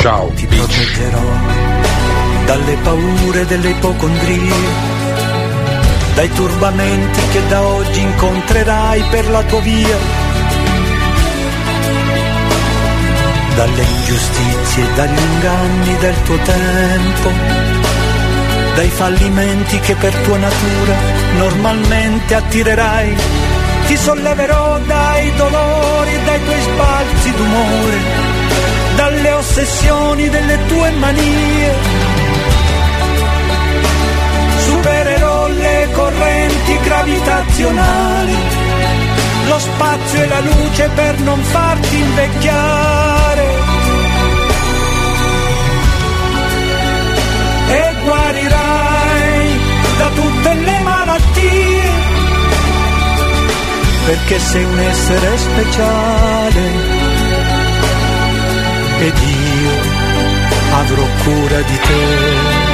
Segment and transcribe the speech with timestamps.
[0.00, 1.22] Ciao, ti proteggerò
[2.44, 4.92] dalle paure delle ipocondrie
[6.14, 9.96] dai turbamenti che da oggi incontrerai per la tua via,
[13.56, 17.30] dalle ingiustizie, dagli inganni del tuo tempo,
[18.74, 20.96] dai fallimenti che per tua natura
[21.36, 23.16] normalmente attirerai.
[23.86, 27.98] Ti solleverò dai dolori, dai tuoi sbalzi d'umore,
[28.96, 32.04] dalle ossessioni delle tue manie
[34.64, 38.36] supererò le correnti gravitazionali,
[39.48, 43.46] lo spazio e la luce per non farti invecchiare.
[47.68, 48.63] E guarirai
[49.96, 51.82] da tutte le malattie,
[54.06, 56.62] perché sei un essere speciale.
[58.98, 59.72] Ed io
[60.72, 62.73] avrò cura di te.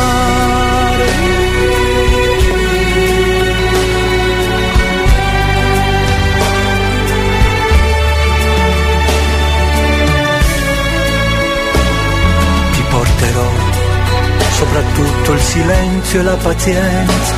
[14.71, 17.33] Soprattutto il silenzio e la pazienza.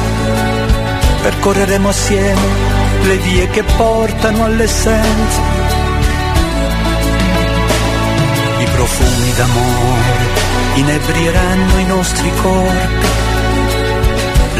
[1.23, 2.41] Percorreremo assieme
[3.05, 5.41] le vie che portano all'essenza.
[8.59, 10.41] I profumi d'amore
[10.75, 13.12] inebrieranno i nostri corpi.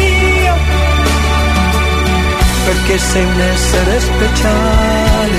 [0.00, 0.54] malinconia,
[2.64, 5.38] perché sei un essere speciale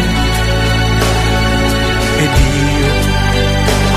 [2.18, 2.94] ed io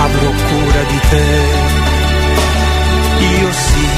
[0.03, 1.73] avrò cura di te.
[3.17, 3.89] Io sì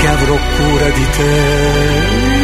[0.00, 2.35] che avrò cura di te.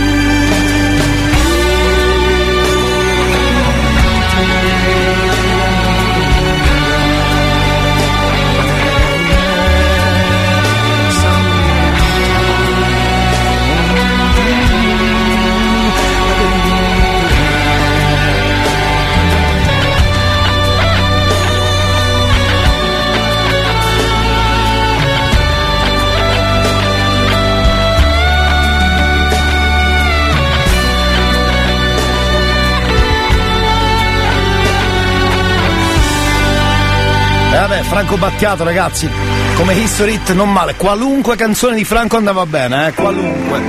[37.67, 39.09] Vabbè, Franco Battiato, ragazzi,
[39.55, 40.75] come History Hit non male.
[40.75, 42.93] Qualunque canzone di Franco andava bene, eh?
[42.93, 43.61] Qualunque.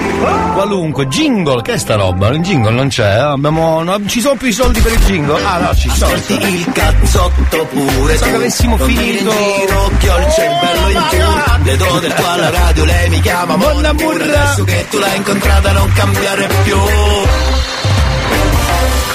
[0.53, 1.07] Qualunque.
[1.07, 2.29] Jingle, che è sta roba?
[2.29, 3.19] Il jingle non c'è, eh?
[3.19, 3.83] Abbiamo.
[3.83, 5.43] no, ci sono più i soldi per il jingle?
[5.43, 6.13] Ah no, ci sono.
[6.13, 9.31] Ascolti il cazzotto pure che avessimo finito.
[9.31, 13.09] in giro che ho il cervello in tu Le do del tuo alla radio, lei
[13.09, 14.17] mi chiama Buona Mon Amour.
[14.17, 14.41] burra.
[14.41, 16.77] Adesso che tu l'hai incontrata non cambiare più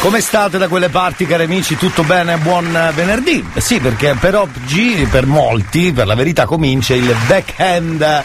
[0.00, 1.76] Come state da quelle parti, cari amici?
[1.76, 2.36] Tutto bene?
[2.36, 3.44] Buon eh, venerdì?
[3.56, 8.24] Sì, perché per oggi, per molti, per la verità, comincia il backhand.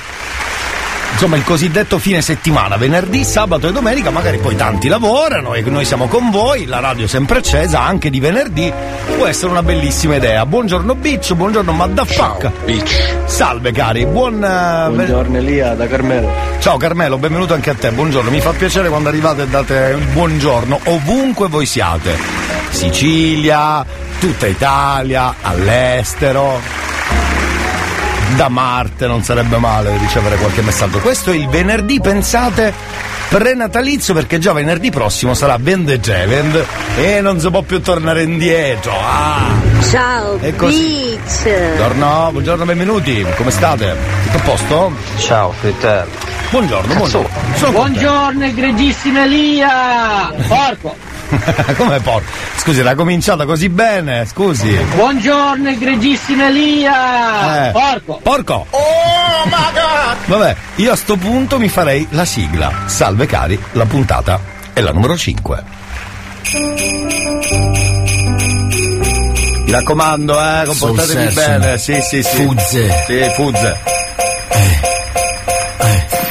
[1.14, 5.86] Insomma, il cosiddetto fine settimana, venerdì, sabato e domenica, magari poi tanti lavorano e noi
[5.86, 8.74] siamo con voi, la radio è sempre accesa, anche di venerdì,
[9.16, 10.46] può essere una bellissima idea.
[10.46, 12.52] Buongiorno Biccio, buongiorno Maddaffacca.
[13.26, 14.44] Salve cari, buon...
[14.44, 16.30] eh, Buongiorno Elia da Carmelo.
[16.60, 18.30] Ciao Carmelo, benvenuto anche a te, buongiorno.
[18.30, 22.18] Mi fa piacere quando arrivate e date il buongiorno ovunque voi siate.
[22.72, 23.86] Sicilia,
[24.20, 26.60] tutta Italia, all'estero.
[28.36, 31.00] Da Marte non sarebbe male ricevere qualche messaggio.
[31.00, 32.74] Questo è il venerdì, pensate,
[33.30, 36.66] prenatalizio perché già venerdì prossimo sarà Vendegevend
[36.98, 38.92] e non si può più tornare indietro.
[38.92, 39.54] Ah!
[39.90, 41.20] Ciao, E così.
[41.22, 41.76] Beach.
[41.76, 43.26] Buongiorno, buongiorno, benvenuti.
[43.36, 43.96] Come state?
[44.26, 44.92] Tutto a posto?
[45.20, 46.08] Ciao, Fritter.
[46.50, 47.30] Buongiorno, buongiorno.
[47.56, 50.34] Sono Buongiorno, egregissima Elia!
[50.48, 50.96] Porco!
[51.78, 52.30] Come porco?
[52.58, 54.72] Scusi, era cominciata così bene, scusi.
[54.96, 57.70] Buongiorno, egregissima Elia!
[57.70, 57.72] Eh.
[57.72, 58.20] Porco!
[58.22, 58.66] Porco!
[58.70, 60.18] Oh my god!
[60.26, 62.72] Vabbè, io a sto punto mi farei la sigla.
[62.86, 64.40] Salve cari, la puntata
[64.74, 65.64] è la numero 5.
[69.66, 71.78] Mi raccomando, eh, comportatevi bene.
[71.78, 72.44] Sì, sì, sì.
[72.44, 73.04] Fuzze.
[73.08, 73.80] Sì, fuzze.
[75.80, 76.23] Oh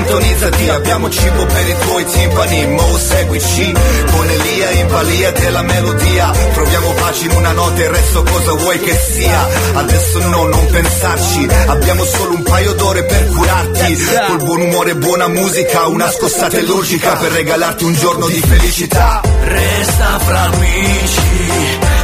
[0.00, 3.74] sintonizzati Abbiamo cibo per i tuoi timpani Mo seguici.
[4.10, 8.80] Con Elia in balia della melodia Troviamo pace in una notte Il resto cosa vuoi
[8.80, 9.48] che sia?
[9.74, 13.98] Adesso no, non pensarci Abbiamo solo un paio d'ore per curarti.
[14.26, 19.20] Col buon umore e buona musica Una scossata illogica Per regalarti un giorno di felicità.
[19.42, 21.20] Resta fra amici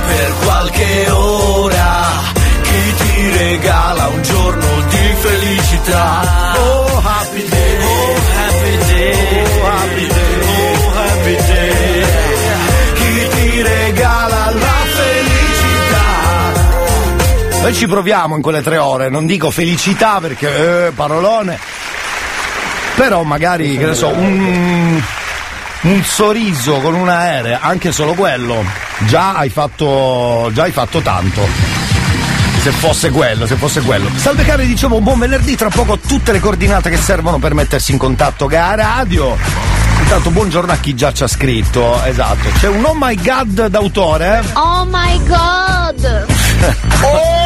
[0.07, 2.46] per qualche ora
[2.77, 6.55] Chi ti regala un giorno di felicità.
[6.57, 12.05] Oh happy day, oh happy day, oh happy day, oh happy day.
[12.95, 16.05] Chi ti regala la felicità.
[17.63, 21.59] Noi ci proviamo in quelle tre ore, non dico felicità perché, eh, parolone.
[22.95, 25.03] Però magari, che ne so, un,
[25.81, 28.63] un sorriso con un aereo, anche solo quello,
[29.07, 31.86] già hai fatto, già hai fatto tanto.
[32.67, 34.11] Se fosse quello, se fosse quello.
[34.17, 37.97] Salve cari, dicevo buon venerdì, tra poco tutte le coordinate che servono per mettersi in
[37.97, 39.37] contatto con la radio.
[40.01, 42.49] Intanto buongiorno a chi già ci ha scritto, esatto.
[42.59, 44.53] C'è un oh my god d'autore, eh?
[44.55, 46.27] Oh my god!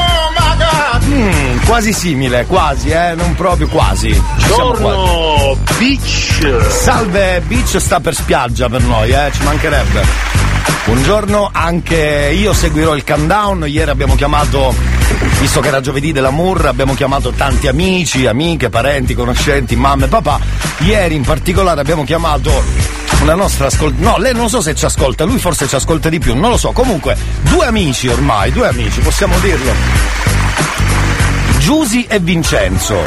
[1.02, 4.10] Mm, quasi simile, quasi, eh, non proprio quasi.
[4.12, 5.56] Ci quasi.
[5.76, 6.68] Beach!
[6.68, 10.06] Salve, Beach sta per spiaggia per noi, eh, ci mancherebbe.
[10.84, 13.64] Buongiorno, anche io seguirò il countdown.
[13.66, 14.72] Ieri abbiamo chiamato,
[15.40, 20.38] visto che era giovedì dell'amour, abbiamo chiamato tanti amici, amiche, parenti, conoscenti, mamme, papà.
[20.78, 22.62] Ieri in particolare abbiamo chiamato
[23.22, 24.02] una nostra ascolta.
[24.02, 26.56] No, lei non so se ci ascolta, lui forse ci ascolta di più, non lo
[26.56, 26.72] so.
[26.72, 29.72] Comunque, due amici ormai, due amici, possiamo dirlo.
[31.58, 32.98] Giusy e Vincenzo.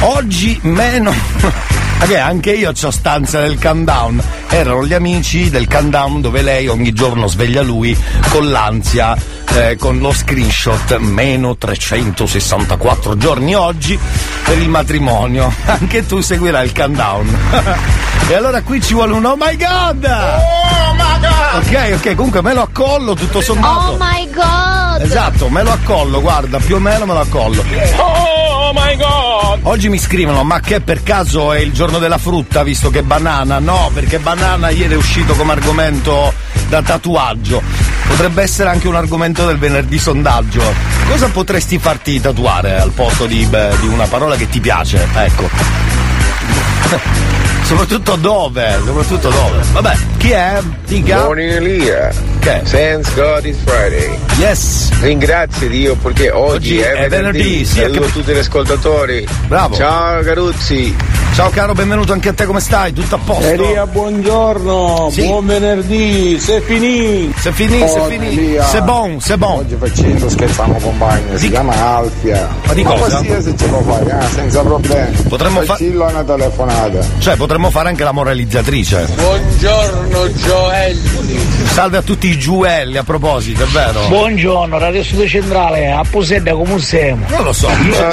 [0.00, 1.85] Oggi meno.
[1.98, 4.22] Perché anche io ho stanza del countdown.
[4.48, 7.96] Erano gli amici del countdown dove lei ogni giorno sveglia lui
[8.28, 9.16] con l'ansia,
[9.54, 13.98] eh, con lo screenshot meno 364 giorni oggi
[14.44, 15.52] per il matrimonio.
[15.64, 17.36] Anche tu seguirai il countdown.
[18.28, 20.04] e allora qui ci vuole un oh my god!
[20.04, 21.66] Oh my god!
[21.66, 23.92] Ok, ok, comunque me lo accollo tutto sommato.
[23.92, 25.00] Oh my god!
[25.00, 27.64] Esatto, me lo accollo, guarda, più o meno me lo accollo.
[27.96, 29.15] Oh my god!
[29.62, 33.58] Oggi mi scrivono, ma che per caso è il giorno della frutta, visto che banana?
[33.58, 36.32] No, perché banana ieri è uscito come argomento
[36.68, 37.62] da tatuaggio.
[38.06, 40.62] Potrebbe essere anche un argomento del venerdì sondaggio.
[41.08, 45.06] Cosa potresti farti tatuare al posto di, beh, di una parola che ti piace?
[45.14, 45.48] Ecco.
[47.66, 48.78] Soprattutto dove?
[48.84, 49.58] Soprattutto dove?
[49.72, 50.62] Vabbè, chi è?
[50.86, 51.24] Dica.
[51.24, 52.12] Morning Elia.
[52.46, 52.62] Che?
[52.70, 54.16] Thanks God it's Friday.
[54.38, 54.88] Yes.
[55.00, 59.28] Ringrazio Dio perché oggi, Oggi è venerdì, sì, Saluto anche- tutti gli ascoltatori.
[59.48, 59.74] Bravo.
[59.74, 60.94] Ciao Caruzzi.
[61.34, 62.94] Ciao caro, benvenuto anche a te, come stai?
[62.94, 63.44] Tutto a posto?
[63.46, 65.26] Elia, buongiorno, Sì.
[65.26, 67.30] buon venerdì, se finì!
[67.34, 68.26] Fini, c'est Oh, fini.
[68.28, 68.64] Elia.
[68.64, 69.58] C'est bon, c'est bon.
[69.58, 72.48] Oggi facendo scherzamo compagno, si Di- chiama Alfia.
[72.66, 73.16] Ma di cosa?
[73.18, 75.16] qualsiasi ce lo fai, eh, senza problemi.
[75.28, 77.06] Potremmo fa- Facillo una telefonata.
[77.18, 79.06] Cioè, potremmo fare anche la moralizzatrice.
[79.16, 81.38] Buongiorno Gioelli!
[81.66, 84.06] Salve a tutti i giuelli, a proposito, è vero?
[84.08, 87.26] Buongiorno, Radio Studio Centrale, a Posedda come siamo?
[87.28, 87.68] Non lo so.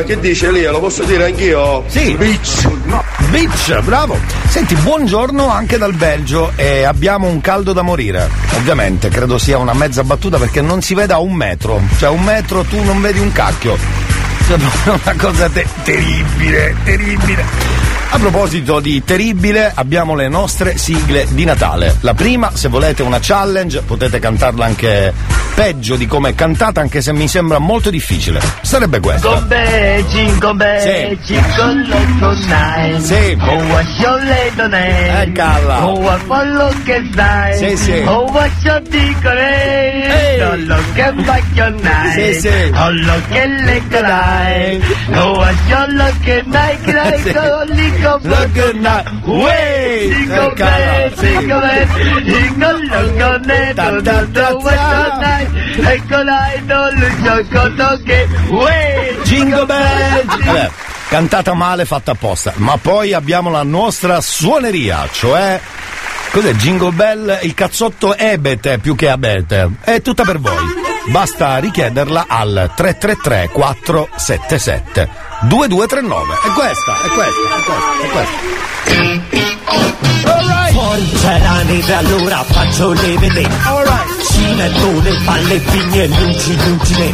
[0.05, 0.71] che dice Elia?
[0.71, 1.83] Lo posso dire anch'io?
[1.87, 2.15] Sì.
[2.15, 2.69] Beach.
[3.29, 4.17] Beach, bravo.
[4.47, 8.29] Senti, buongiorno anche dal Belgio e abbiamo un caldo da morire.
[8.55, 11.81] Ovviamente, credo sia una mezza battuta perché non si vede a un metro.
[11.97, 13.77] Cioè, un metro tu non vedi un cacchio.
[14.47, 14.57] Cioè,
[15.03, 17.92] una cosa te- terribile, terribile.
[18.13, 21.95] A proposito di terribile, abbiamo le nostre sigle di Natale.
[22.01, 25.11] La prima, se volete una challenge, potete cantarla anche
[25.55, 28.39] peggio di come è cantata, anche se mi sembra molto difficile.
[28.61, 29.29] Sarebbe questa.
[29.29, 31.17] Gombe, jingle bell, Sì.
[33.01, 33.35] Sì.
[35.21, 35.87] Eh, calla.
[35.87, 37.57] Oh, follow che sai?
[37.57, 38.03] Sì, sì.
[38.05, 40.07] Oh, your decorate?
[40.07, 40.39] Ehi.
[40.39, 41.13] Solo che
[41.81, 42.13] night.
[42.13, 42.71] Sì, sì.
[42.73, 43.81] Solo che le.
[45.15, 45.43] Oh,
[48.03, 49.05] Look at that.
[49.25, 50.09] Way!
[50.09, 51.25] Jingle calla, bell, sì.
[51.27, 53.75] jingle bell, jingle all night.
[53.75, 55.17] Ta, Oh, ta, ta, what's your ta.
[55.19, 55.79] night?
[55.79, 56.93] Ecco dai, non
[57.25, 58.27] lo cosa che...
[58.49, 59.21] Way!
[59.23, 60.25] Jingle bell!
[60.43, 60.71] Vabbè,
[61.07, 62.53] cantata male, fatta apposta.
[62.57, 65.59] Ma poi abbiamo la nostra suoneria, cioè.
[66.31, 67.39] Cos'è Jingle Bell?
[67.43, 69.69] Il cazzotto ebete più che abete.
[69.81, 70.81] È tutta per voi.
[71.09, 75.09] Basta richiederla al 333 477
[75.47, 76.33] 2239.
[76.33, 78.37] È questa, è questa, è questa, è questa.
[80.71, 83.49] Fuori c'è la neve allora faccio le vedere
[84.29, 87.11] Ci metto le palle, pigne e luci, lucine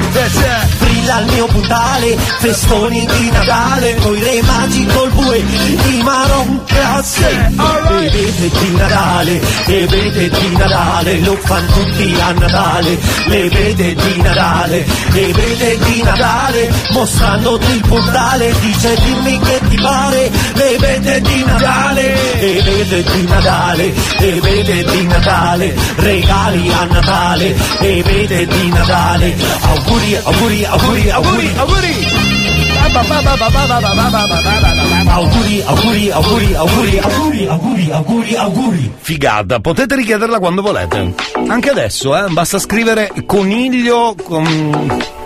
[1.00, 7.52] Brilla il mio puntale, festoni di Natale Coi re magi col bue, i marron classe
[7.58, 12.98] E vede di Natale, e vede di Natale Lo fanno tutti a Natale.
[13.28, 19.78] Le vede di Natale, e vede di Natale Mostrandoti il puntale Dice dimmi che ti
[19.78, 20.30] pare.
[20.54, 27.56] Le vede di Natale, e vede di Natale E vede di Natale Regali a Natale
[27.80, 29.36] E vede di Natale.
[29.62, 32.08] Auguri, auguri, auguri, auguri Auguri!
[35.10, 41.14] Auguri, auguri, auguri, auguri, auguri, auguri, auguri, auguri Figata, potete richiederla quando volete.
[41.48, 42.30] Anche adesso, eh?
[42.30, 44.44] Basta scrivere coniglio con.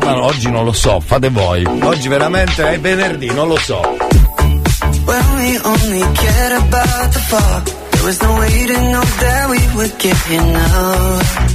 [0.04, 1.66] Ma no, oggi non lo so, fate voi.
[1.82, 3.80] Oggi veramente è venerdì, non lo so.
[5.06, 9.60] When we only cared about the fall, there was no way to know that we
[9.76, 11.53] would get here now.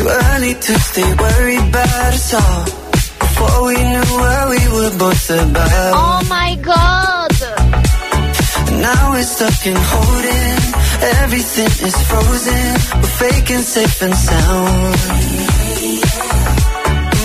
[0.00, 2.64] Too early to stay worried about us all.
[3.20, 5.92] Before we knew what we were both about.
[5.92, 7.32] Oh my god!
[8.68, 10.60] And now we're stuck in holding.
[11.20, 12.66] Everything is frozen.
[13.00, 14.96] We're faking safe and sound.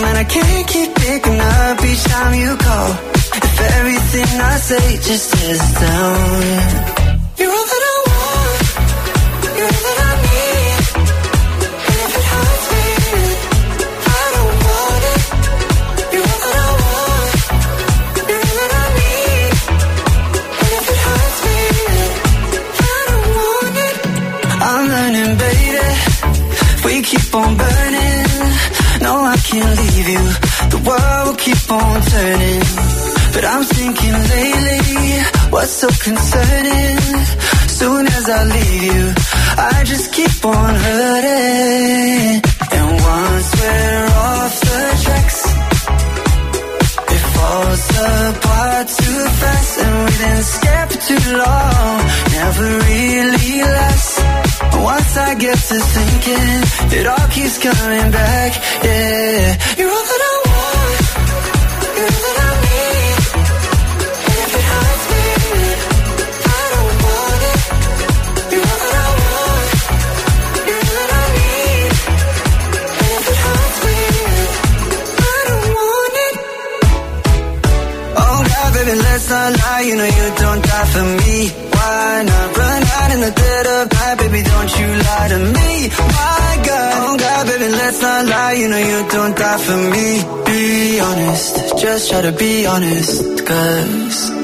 [0.01, 2.91] Man, I can't keep picking up each time you call.
[3.47, 6.94] If everything I say just is down.
[29.55, 30.25] Can't leave you.
[30.73, 32.63] The world will keep on turning.
[33.33, 34.83] But I'm thinking lately,
[35.51, 36.97] what's so concerning?
[37.79, 39.03] Soon as I leave you,
[39.71, 42.41] I just keep on hurting.
[42.75, 45.41] And once we're off the tracks,
[47.15, 49.73] it falls apart too fast.
[49.83, 50.47] And we didn't
[50.89, 51.97] for too long,
[52.39, 54.14] never really lasts.
[54.83, 56.61] Once I get to thinking,
[56.99, 58.51] it all keeps coming back.
[58.83, 60.99] Yeah, you're all that I want.
[61.97, 63.17] You're all that I need.
[64.25, 65.25] And if it hurts me,
[66.45, 67.59] I don't want it.
[68.51, 69.69] You're all that I want.
[70.67, 71.91] You're all that I need.
[73.01, 73.99] And if it hurts me,
[75.17, 76.35] I don't want it.
[78.21, 79.83] Oh God, baby, let's not lie.
[79.87, 81.64] You know you don't die for me.
[84.65, 85.89] Don't you lie to me.
[85.89, 88.53] My God, oh God, baby, let's not lie.
[88.53, 90.23] You know you don't die for me.
[90.43, 94.34] Be honest, just try to be honest, cause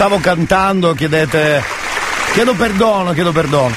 [0.00, 1.62] stavo cantando, chiedete.
[2.32, 3.74] Chiedo perdono, chiedo perdono.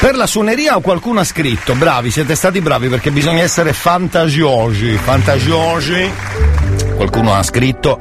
[0.00, 6.12] Per la suoneria qualcuno ha scritto, bravi, siete stati bravi perché bisogna essere fantasiosi, fantasiosi.
[6.96, 7.96] Qualcuno ha scritto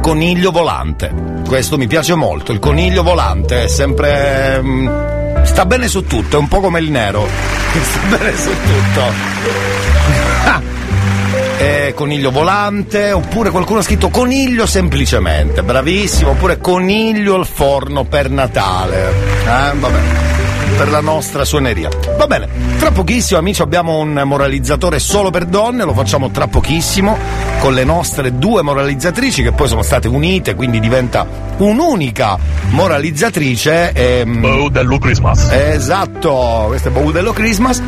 [0.00, 1.12] coniglio volante.
[1.46, 4.58] Questo mi piace molto, il coniglio volante è sempre...
[4.62, 7.28] mm, sta bene su tutto, è un po' come il nero.
[7.78, 9.12] Sta bene su tutto.
[11.64, 18.28] Eh, coniglio volante, oppure qualcuno ha scritto coniglio semplicemente, bravissimo, oppure coniglio al forno per
[18.28, 19.08] Natale.
[19.08, 19.98] Eh, vabbè,
[20.76, 21.88] per la nostra suoneria.
[22.18, 27.16] Va bene, tra pochissimo amici abbiamo un moralizzatore solo per donne, lo facciamo tra pochissimo
[27.60, 32.38] con le nostre due moralizzatrici che poi sono state unite, quindi diventa un'unica
[32.72, 33.92] moralizzatrice.
[33.92, 34.42] Ehm...
[34.42, 35.50] Baudello Christmas.
[35.50, 37.80] Esatto, questo è Baudello Christmas.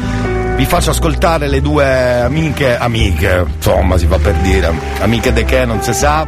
[0.57, 5.67] Vi faccio ascoltare le due amiche, amiche, insomma si fa per dire, amiche de che
[5.67, 6.27] non si sa,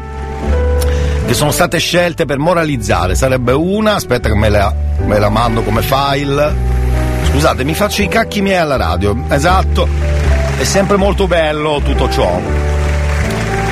[1.27, 3.15] che sono state scelte per moralizzare.
[3.15, 4.73] Sarebbe una, aspetta che me la,
[5.07, 6.55] me la mando come file.
[7.31, 9.17] Scusate, mi faccio i cacchi miei alla radio.
[9.29, 9.89] Esatto,
[10.59, 12.39] è sempre molto bello tutto ciò.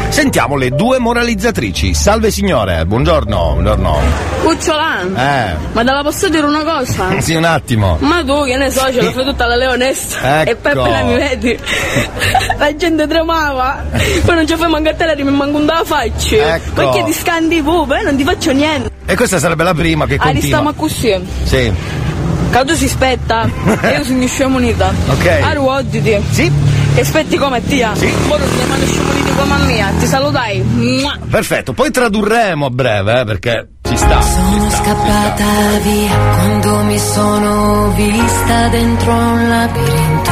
[0.08, 1.92] Sentiamo le due moralizzatrici.
[1.92, 3.98] Salve signore, buongiorno, buongiorno.
[4.42, 7.08] Cucciolan, Eh, ma te la posso dire una cosa?
[7.20, 7.96] sì un attimo.
[8.00, 10.50] Ma tu che ne so, ce la fai tutta la leonessa Ecco.
[10.50, 11.58] e poi appena mi vedi
[12.58, 13.84] la gente tremava
[14.24, 16.70] poi non ci fai mancare te mi manco un da faccia Ecco.
[16.74, 20.18] perché ti scandi pure non ti faccio niente E questa sarebbe la prima che ah
[20.18, 20.42] continua.
[20.46, 21.72] stiamo così Sì.
[22.64, 23.48] tu si spetta
[23.92, 25.26] io sono scemunita Ok.
[25.42, 26.50] a ruotiti sì
[26.96, 31.18] e aspetti come tia sì ora ti chiamano scemuniti come a mia ti salutai Mua.
[31.30, 34.20] Perfetto, poi tradurremo a breve, eh, perché ci sta.
[34.20, 35.44] Sono scappata
[35.82, 40.30] via quando mi sono vista dentro un labirinto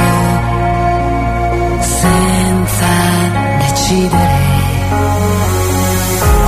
[1.80, 2.86] senza
[3.58, 4.52] decidere.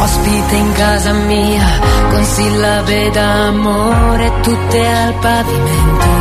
[0.01, 1.81] Ospite in casa mia
[2.11, 6.16] con sillabe d'amore tutte al pavimento.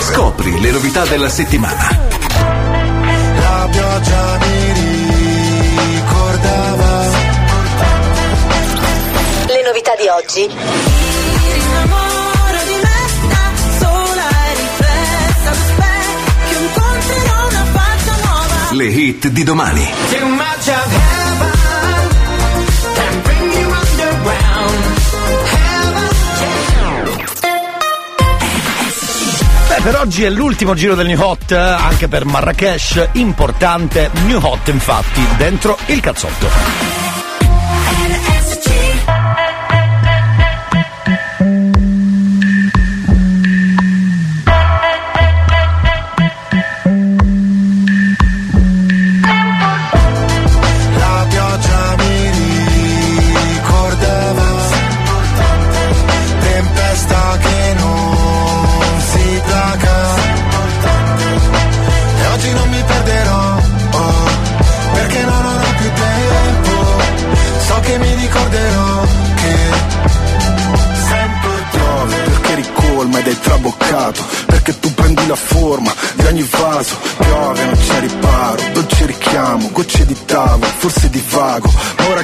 [0.00, 1.88] Scopri le novità della settimana.
[3.40, 4.72] La pioggia mi
[5.92, 7.06] ricordava
[9.46, 10.50] Le novità di oggi.
[18.72, 19.88] Le hit di domani.
[29.84, 35.20] Per oggi è l'ultimo giro del New Hot, anche per Marrakesh, importante New Hot infatti,
[35.36, 36.93] dentro il cazzotto.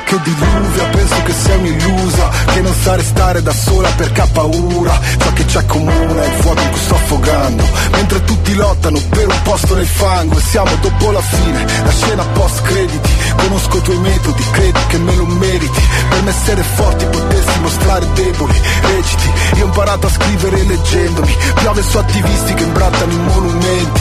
[0.05, 5.01] Che diluvia penso che sei un'illusa Che non sa restare da sola perché ha paura
[5.19, 7.65] Ciò che c'è comune è il fuoco in cui sto affogando.
[7.93, 12.25] Mentre tutti lottano per un posto nel fango E siamo dopo la fine, la scena
[12.33, 15.81] post crediti Conosco i tuoi metodi, credi che me lo meriti.
[16.09, 21.37] Per me essere forti potessi mostrare deboli Reciti, io ho imparato a scrivere leggendomi.
[21.55, 24.01] Piove su attivisti che imbrattano i monumenti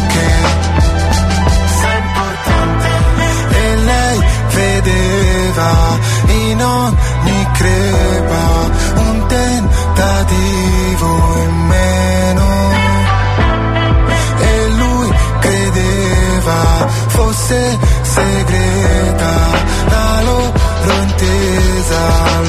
[5.51, 12.71] vedeva in ogni crepa Un tentativo in meno.
[14.39, 19.33] E lui credeva fosse segreta
[19.89, 20.53] La loro
[21.01, 22.40] intesa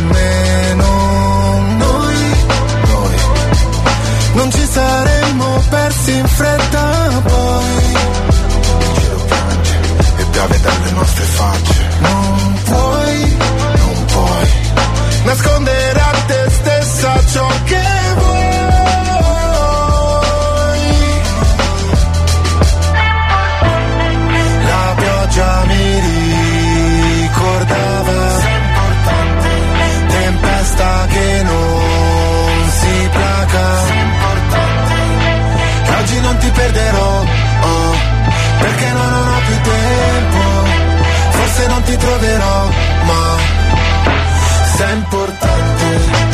[41.92, 42.68] ti troverò
[43.04, 43.36] ma
[44.76, 46.30] Sei importante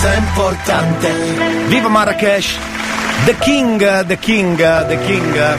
[0.00, 1.12] Sei importante.
[1.68, 2.74] Viva Marrakesh!
[3.24, 5.56] The King, The King, The King.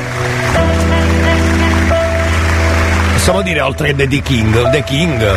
[3.14, 5.36] Possiamo dire oltre che The King, The King.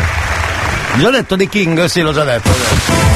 [0.98, 1.86] Già detto The King?
[1.86, 2.50] Sì, l'ho già detto.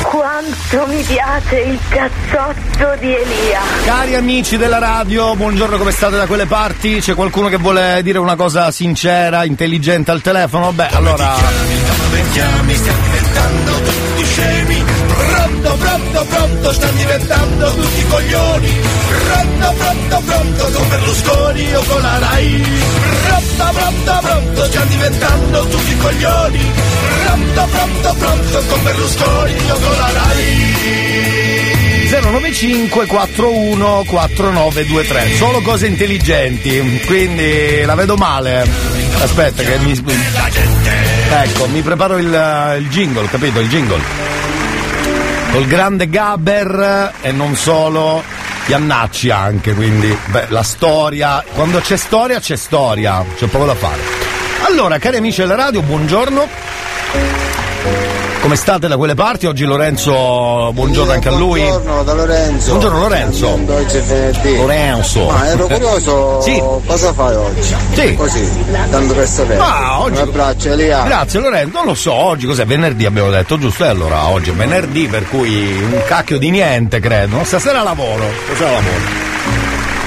[0.04, 3.60] Quanto mi piace il cazzotto di Elia.
[3.84, 7.00] Cari amici della radio, buongiorno, come state da quelle parti?
[7.00, 10.72] C'è qualcuno che vuole dire una cosa sincera, intelligente al telefono?
[10.72, 11.34] Beh, allora.
[11.34, 12.71] chiami, stiamo diventando
[15.72, 18.80] Pronto, pronto, pronto, stanno diventando tutti coglioni.
[19.24, 22.62] Pronto, pronto, pronto, con Berlusconi o con la Rai.
[23.26, 26.72] Pronto, pronto, pronto, stiamo diventando tutti coglioni.
[27.24, 31.70] Pronto, pronto, pronto, con Berlusconi o con la Rai.
[32.20, 38.68] 095 41 4923 solo cose intelligenti quindi la vedo male
[39.22, 39.98] aspetta che mi
[41.30, 44.31] ecco mi preparo il, il jingle capito il jingle
[45.52, 48.22] col grande Gaber e non solo
[48.66, 54.00] Iannacci anche quindi beh, la storia quando c'è storia c'è storia c'è poco da fare.
[54.66, 56.48] Allora cari amici della radio buongiorno
[58.42, 59.46] come state da quelle parti?
[59.46, 61.60] Oggi Lorenzo, buongiorno anche a lui.
[61.60, 62.68] Buongiorno da Lorenzo.
[62.70, 63.48] Buongiorno Lorenzo.
[63.48, 64.56] Oggi è venerdì.
[64.56, 65.26] Lorenzo.
[65.30, 66.60] Ma ero curioso Sì.
[66.84, 67.74] cosa fai oggi?
[67.94, 68.14] Sì.
[68.16, 68.48] Così,
[68.90, 69.58] tanto per sapere.
[69.58, 71.02] Ma oggi- Un abbraccio Elia.
[71.04, 72.66] Grazie Lorenzo, non lo so, oggi cos'è?
[72.66, 73.84] Venerdì abbiamo detto, giusto?
[73.84, 77.44] E allora oggi è venerdì, per cui un cacchio di niente, credo.
[77.44, 78.24] Stasera lavoro.
[78.46, 79.31] Stasera lavoro.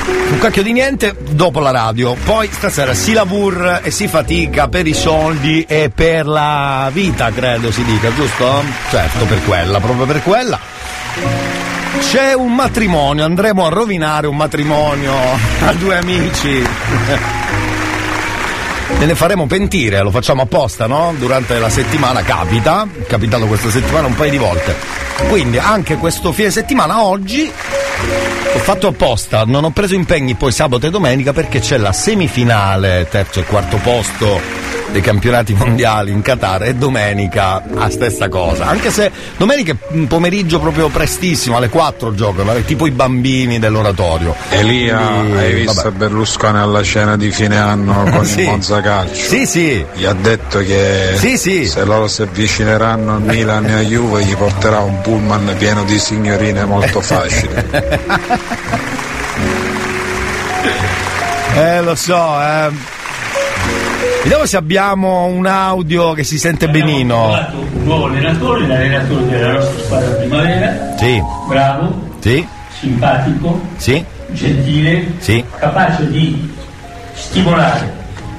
[0.08, 2.16] Un cacchio di niente dopo la radio.
[2.26, 7.72] Poi stasera si lavora e si fatica per i soldi e per la vita, credo
[7.72, 8.64] si dica, giusto?
[8.90, 10.60] Certo, per quella, proprio per quella.
[12.00, 15.14] C'è un matrimonio, andremo a rovinare un matrimonio
[15.66, 16.64] a due amici.
[19.00, 21.14] E ne faremo pentire, lo facciamo apposta, no?
[21.18, 24.76] Durante la settimana capita, è capitato questa settimana un paio di volte.
[25.28, 27.50] Quindi anche questo fine settimana oggi
[28.54, 33.08] ho fatto apposta, non ho preso impegni poi sabato e domenica perché c'è la semifinale,
[33.10, 34.40] terzo e quarto posto
[34.92, 38.68] dei campionati mondiali in Qatar e domenica la stessa cosa.
[38.68, 43.60] Anche se domenica è un pomeriggio proprio prestissimo, alle 4 giocano, eh, tipo i bambini
[43.60, 44.34] dell'oratorio.
[44.50, 45.96] Elia, Quindi, hai visto vabbè.
[45.98, 48.42] Berlusconi alla cena di fine anno con Sì.
[48.42, 49.14] il Monza Calcio?
[49.16, 49.86] Sì, sì.
[49.94, 51.66] Gli ha detto che Sì, sì.
[51.68, 55.98] se loro si avvicineranno a Milan e a Juve gli porterà un pullman pieno di
[56.00, 57.54] signorine molto facili.
[61.58, 62.70] Eh, lo so, eh.
[64.24, 67.28] Vediamo se abbiamo un audio che si sente benino.
[67.28, 72.46] un nuovo allenatore, l'allenatore della nostra squadra primavera, Sì, bravo, sì,
[72.80, 75.44] simpatico, sì, gentile, sì.
[75.58, 76.54] capace di
[77.14, 77.94] stimolare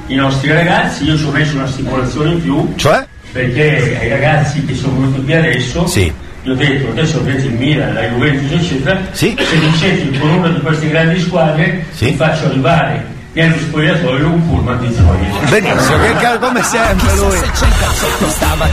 [0.08, 1.04] i nostri ragazzi.
[1.04, 2.72] Io ci ho messo una stimolazione in più.
[2.76, 3.06] Cioè?
[3.32, 6.12] Perché ai ragazzi che sono venuti qui adesso, Sì.
[6.42, 9.36] gli ho detto adesso avete il Milan, la Juventus eccetera, Sì.
[9.38, 12.06] se vincete con una di queste grandi squadre Sì.
[12.06, 13.04] vi faccio arrivare
[13.36, 15.48] nello spogliatoio un pullman di gioia.
[15.50, 17.38] Benissimo, che ca- come sempre lui.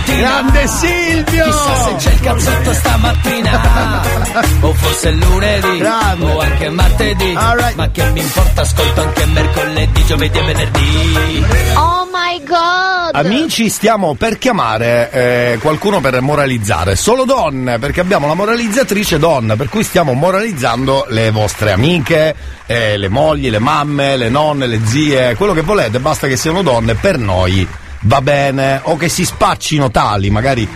[0.05, 1.43] Grande Silvio!
[1.43, 4.01] Chissà se c'è il cazzotto stamattina
[4.61, 6.25] O forse lunedì Grande.
[6.25, 11.45] O anche martedì Ma che mi importa ascolto anche mercoledì, giovedì e venerdì
[11.75, 13.15] Oh my god!
[13.15, 16.95] Amici, stiamo per chiamare eh, qualcuno per moralizzare.
[16.95, 22.97] Solo donne, perché abbiamo la moralizzatrice donna, per cui stiamo moralizzando le vostre amiche, eh,
[22.97, 26.95] le mogli, le mamme, le nonne, le zie, quello che volete, basta che siano donne
[26.95, 27.67] per noi.
[28.05, 30.67] Va bene, o che si spaccino tali, magari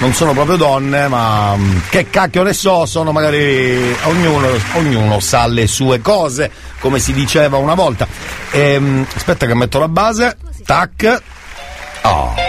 [0.00, 5.46] non sono proprio donne, ma mm, che cacchio ne so, sono magari ognuno, ognuno sa
[5.46, 8.06] le sue cose, come si diceva una volta.
[8.50, 11.22] Ehm, aspetta che metto la base, tac,
[12.04, 12.43] Oh.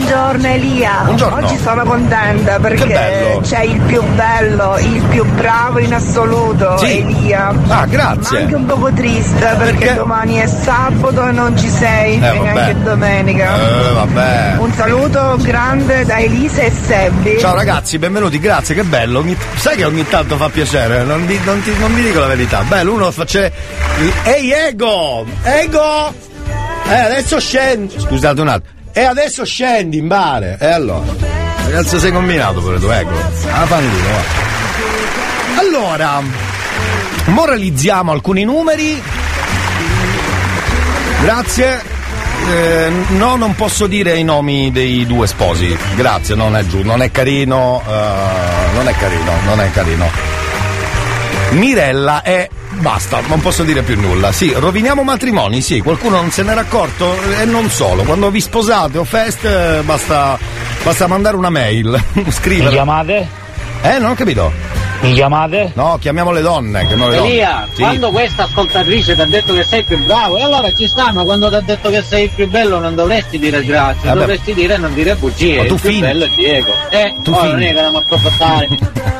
[0.00, 1.46] Buongiorno Elia, Buongiorno.
[1.46, 6.98] oggi sono contenta perché c'è il più bello, il più bravo in assoluto, Sì.
[6.98, 7.54] Elia.
[7.68, 8.36] Ah, grazie.
[8.36, 9.94] Ma anche un poco triste perché, Perché?
[9.94, 13.54] domani è sabato e non ci sei, Eh, e neanche domenica.
[13.56, 14.54] Eh, vabbè.
[14.58, 17.38] Un saluto grande da Elisa e Sebbi.
[17.40, 19.20] Ciao ragazzi, benvenuti, grazie, che bello.
[19.20, 22.26] Ogni- sai che ogni tanto fa piacere, non, di- non ti, non vi dico la
[22.26, 22.62] verità.
[22.64, 23.50] Bello, uno face.
[24.24, 25.24] Ehi Ego!
[25.42, 26.12] Ego!
[26.86, 27.98] Eh, adesso scendi.
[27.98, 28.74] Scusate un attimo.
[28.98, 30.56] E adesso scendi in bare.
[30.58, 31.04] E allora?
[31.68, 33.10] Cazzo sei combinato pure tu, Ego?
[33.50, 35.60] Ah, fanculo, va.
[35.60, 36.22] Allora,
[37.26, 39.02] moralizziamo alcuni numeri.
[41.20, 41.82] Grazie.
[42.48, 45.76] Eh, no, non posso dire i nomi dei due sposi.
[45.94, 47.82] Grazie, non è giù, non è carino.
[47.86, 50.10] eh, non è carino, non è carino.
[51.50, 52.48] Mirella è.
[52.80, 54.32] Basta, non posso dire più nulla.
[54.32, 58.02] Sì, roviniamo matrimoni, sì, qualcuno non se n'era accorto e non solo.
[58.02, 60.38] Quando vi sposate o feste basta,
[60.82, 62.00] basta mandare una mail.
[62.28, 62.68] Scrivere.
[62.68, 63.28] Mi chiamate?
[63.82, 64.85] Eh, non ho capito.
[65.00, 65.72] Mi chiamate?
[65.74, 67.28] No, chiamiamo le donne, chiamiamo le donne.
[67.30, 67.82] Elia, Sì.
[67.82, 71.22] quando questa ascoltatrice ti ha detto che sei più bravo, e allora ci sta, ma
[71.22, 74.18] quando ti ha detto che sei il più bello non dovresti dire grazie, Vabbè.
[74.20, 75.58] dovresti dire non dire bugie.
[75.58, 76.00] Ma tu il più fini.
[76.00, 76.72] bello è Diego.
[76.90, 78.68] Eh, Tu oh, non è che andiamo a approfittare.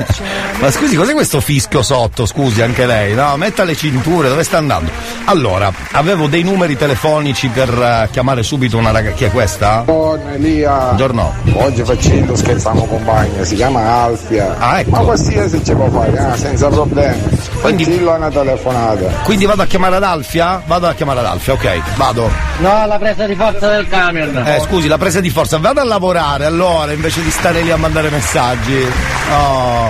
[0.58, 2.24] Ma scusi, cos'è questo fischio sotto?
[2.24, 3.36] Scusi, anche lei, no?
[3.36, 4.90] Metta le cinture, dove sta andando?
[5.26, 9.14] Allora, avevo dei numeri telefonici per eh, chiamare subito una ragazza.
[9.16, 9.82] Chi è questa?
[9.84, 10.76] Buongiorno Elia.
[10.78, 11.34] Buongiorno.
[11.52, 14.56] Oggi facendo scherziamo compagna, si chiama Alfia.
[14.58, 14.90] Ah, ecco.
[14.90, 17.20] Ma qualsiasi ci può fare, ah, senza problemi.
[17.60, 19.06] Quindi- Quindi dillo una telefonata.
[19.24, 20.62] Quindi vado a chiamare ad Alfia?
[20.64, 22.30] Vado a chiamare ad Alfia, ok, vado.
[22.58, 24.36] No, la presa di forza del camion.
[24.46, 27.76] Eh, scusi, la presa di forza, vado a lavorare allora invece di stare lì a
[27.76, 28.86] mandare messaggi.
[29.32, 29.88] Oh.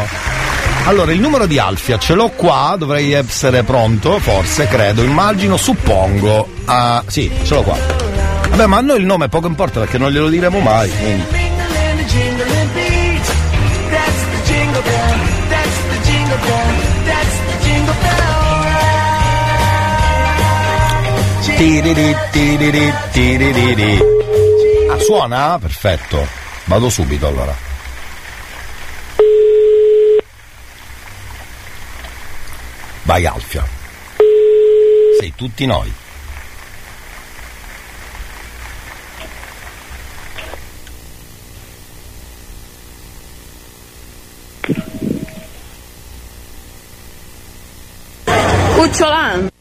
[0.86, 6.48] Allora, il numero di Alfia ce l'ho qua, dovrei essere pronto, forse, credo, immagino, suppongo.
[6.64, 7.76] Ah, sì, ce l'ho qua.
[8.48, 10.88] Vabbè, ma a noi il nome poco importa perché non glielo diremo mai.
[10.88, 11.54] quindi.
[24.90, 25.58] Ah, suona?
[25.58, 26.26] Perfetto.
[26.64, 27.54] Vado subito allora.
[33.02, 33.64] Vai Alfia.
[35.18, 35.92] Sei tutti noi.
[48.76, 49.55] Cucciolan.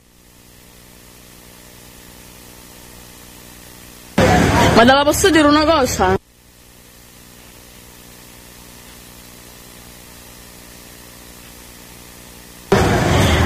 [4.76, 6.18] Ma te la posso dire una cosa?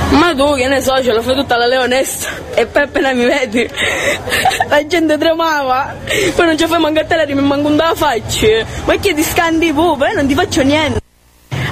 [0.10, 3.26] Ma tu che ne so, ce la fai tutta la leonessa e poi appena mi
[3.26, 3.70] vedi
[4.70, 5.96] la gente tremava,
[6.36, 9.72] poi non ci fai mancare te mi manco un da faccia, ma che ti scandi
[9.72, 11.00] poi non ti faccio niente.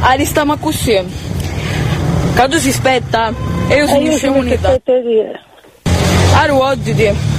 [0.01, 1.03] Ah, stiamo così.
[2.35, 3.33] Che tu si spetta
[3.67, 4.79] e io sono scemunita.
[6.35, 7.37] A ruotiti.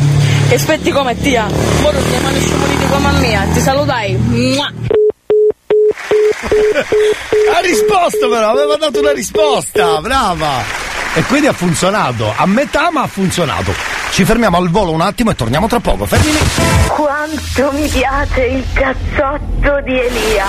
[0.48, 1.46] Che aspetti come tia.
[1.82, 3.46] Ora ti chiamano scemuniti come a mia.
[3.52, 4.16] Ti salutai.
[4.16, 4.72] Mua.
[7.54, 10.62] Ha risposto però, aveva dato una risposta, brava!
[11.14, 13.72] E quindi ha funzionato, a metà ma ha funzionato.
[14.10, 16.38] Ci fermiamo al volo un attimo e torniamo tra poco, fermi lì.
[16.88, 20.46] Quanto mi piace il cazzotto di Elia.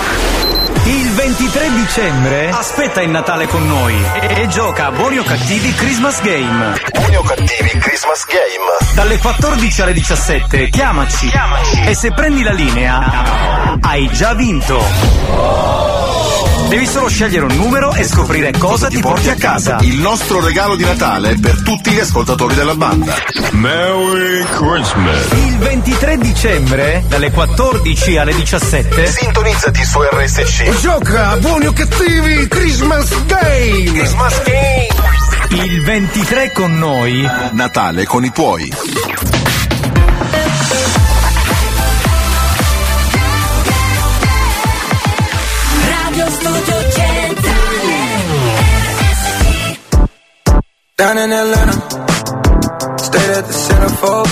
[0.90, 5.72] Il 23 dicembre aspetta il Natale con noi e, e gioca a Buoni o Cattivi
[5.72, 6.80] Christmas Game.
[6.92, 8.94] Buoni o cattivi Christmas Game.
[8.94, 11.30] Dalle 14 alle 17 chiamaci,
[11.86, 14.82] e se prendi la linea hai già vinto.
[16.70, 19.78] Devi solo scegliere un numero e scoprire cosa ti porti a casa.
[19.80, 23.12] Il nostro regalo di Natale per tutti gli ascoltatori della banda.
[23.50, 25.32] Merry Christmas.
[25.32, 30.79] Il 23 dicembre, dalle 14 alle 17, Sintonizzati su RSC.
[30.80, 33.92] Gioca a buoni o cattivi Christmas Game!
[33.92, 34.88] Christmas Game.
[35.64, 38.72] il 23 con noi, Natale con i tuoi.
[45.84, 48.20] Radio Studio Centrale
[50.96, 51.72] Down in Atlanta,
[52.96, 54.28] stayed at the centerfold.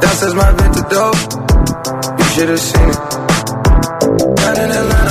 [0.00, 1.16] Downstairs my vintage dope,
[2.18, 2.98] you should have seen it.
[4.36, 5.01] Down in Atlanta,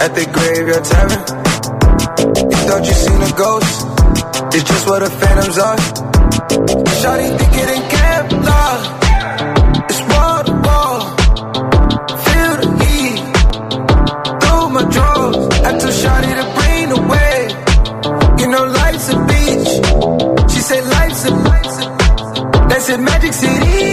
[0.00, 1.22] at the graveyard tavern.
[2.50, 3.76] You thought you seen a ghost,
[4.54, 5.78] it's just what the phantoms are.
[7.00, 8.76] Shawty think it ain't Kevlar,
[9.90, 10.98] it's wall to wall.
[12.26, 13.18] Feel the heat
[14.40, 15.36] through my drawers.
[15.64, 17.52] I told Shawty to bring the wave.
[18.40, 19.72] You know life's a beach.
[20.52, 21.86] She said life's a life's a
[22.68, 23.85] That's a magic city.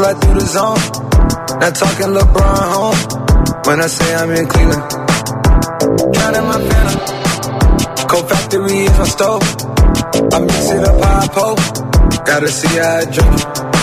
[0.00, 0.80] Slide through the zone.
[1.60, 3.00] Not talking LeBron home.
[3.66, 4.84] When I say I'm in Cleveland.
[6.14, 8.08] Drowning my phantom.
[8.08, 9.44] Cold factory is my stove.
[10.32, 11.60] I mix it up how I.
[12.24, 13.79] Gotta see how I drink.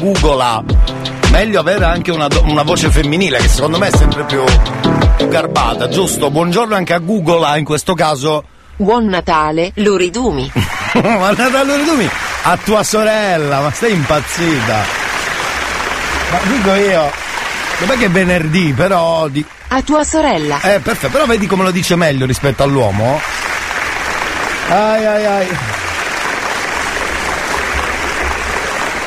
[0.00, 0.64] Google.
[1.30, 4.42] Meglio avere anche una, una voce femminile che secondo me è sempre più,
[5.16, 6.30] più garbata, giusto?
[6.30, 8.44] Buongiorno anche a Google in questo caso.
[8.76, 10.50] Buon Natale, Luridumi.
[10.94, 12.08] ma Natale Ridumi
[12.42, 14.84] a tua sorella, ma stai impazzita.
[16.30, 17.10] Ma dico io,
[17.80, 19.28] dov'è che è venerdì, però.
[19.28, 19.44] Di...
[19.68, 20.60] A tua sorella.
[20.62, 23.20] Eh, perfetto, però vedi come lo dice meglio rispetto all'uomo?
[24.68, 25.48] Ai ai ai.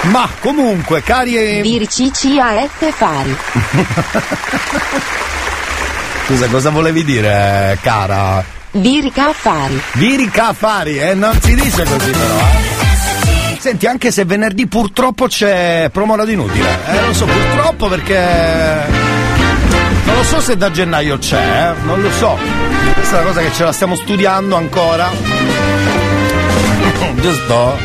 [0.03, 1.61] Ma comunque, cari.
[1.61, 3.35] Dir CCAF Fari.
[6.25, 8.43] Scusa, cosa volevi dire, cara?
[8.71, 9.79] Virica Affari.
[9.93, 11.13] Virica affari, eh?
[11.13, 13.59] Non si dice così però, eh?
[13.59, 16.79] Senti, anche se venerdì purtroppo c'è promo radio inutile.
[16.87, 18.27] Eh, lo so, purtroppo perché.
[20.05, 21.73] Non lo so se da gennaio c'è, eh?
[21.83, 22.37] Non lo so.
[22.93, 25.09] Questa è una cosa che ce la stiamo studiando ancora.
[27.21, 27.77] Giusto?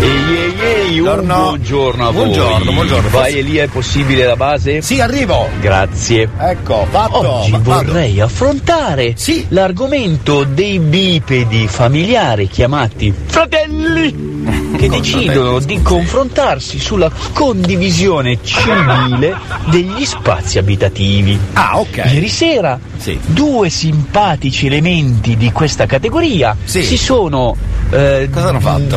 [0.00, 1.34] Ehi ehi ehi, Buongiorno.
[1.34, 2.24] buongiorno a voi.
[2.24, 3.08] Buongiorno, buongiorno.
[3.08, 4.80] Vai Elia, è possibile la base?
[4.80, 5.48] Sì, arrivo.
[5.60, 6.28] Grazie.
[6.38, 7.28] Ecco, fatto.
[7.40, 7.62] Oggi vado.
[7.64, 9.14] vorrei affrontare
[9.48, 14.36] l'argomento dei bipedi familiari chiamati fratelli
[14.76, 19.36] che decidono di confrontarsi sulla condivisione civile
[19.66, 21.36] degli spazi abitativi.
[21.54, 22.04] Ah, ok.
[22.12, 22.78] Ieri sera
[23.26, 27.56] due simpatici elementi di questa categoria si sono
[27.90, 28.28] eh,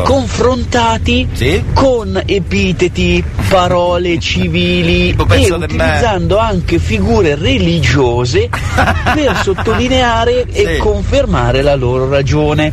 [0.04, 0.91] confrontati
[1.72, 8.48] con epiteti, parole civili e utilizzando anche figure religiose
[9.14, 12.70] per sottolineare e confermare la loro ragione.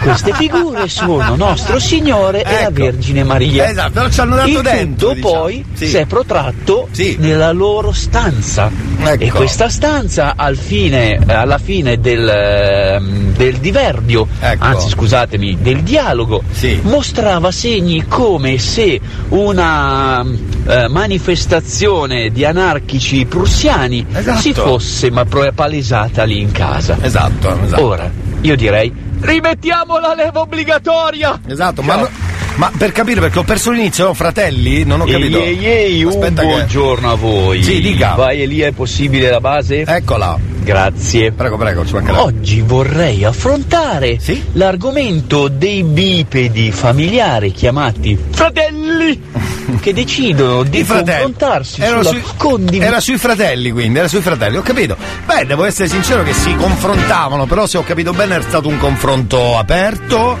[0.00, 3.64] Queste figure sono Nostro Signore e la Vergine Maria.
[3.64, 3.70] Ecco.
[3.72, 5.32] Esatto, però ci hanno dato Il dentro, diciamo.
[5.32, 5.86] poi Sì.
[5.88, 6.88] si è protratto
[7.18, 8.70] nella loro stanza.
[9.02, 9.22] Ecco.
[9.24, 14.64] E questa stanza al fine, alla fine del, ehm, del diverbio, Ecco.
[14.64, 16.42] anzi scusatemi, del dialogo,
[16.82, 20.22] mostrava segni come se una
[20.66, 24.40] eh, manifestazione di anarchici prussiani Esatto.
[24.40, 26.98] si fosse ma palesata lì in casa.
[27.00, 27.84] Esatto, esatto.
[27.84, 31.40] Ora, io direi, rimettiamo la leva obbligatoria!
[31.46, 32.08] Esatto, ma,
[32.56, 34.14] ma per capire perché ho perso l'inizio, no?
[34.14, 34.84] fratelli?
[34.84, 35.38] Non ho capito.
[35.42, 37.62] Ehi, ehi, un Aspetta che- buongiorno a voi.
[37.62, 38.14] Sì, dica.
[38.14, 39.82] Vai Elia, è possibile la base?
[39.82, 40.49] Eccola.
[40.62, 41.32] Grazie.
[41.32, 42.22] Prego, prego, ci mancherà.
[42.22, 44.18] Oggi vorrei affrontare
[44.52, 49.20] l'argomento dei bipedi familiari chiamati fratelli
[49.80, 52.86] che decidono di confrontarsi Era, sulla sui, condivisione.
[52.86, 54.96] era sui fratelli, quindi, era sui fratelli, ho capito.
[55.26, 58.78] Beh, devo essere sincero che si confrontavano, però se ho capito bene è stato un
[58.78, 60.36] confronto aperto,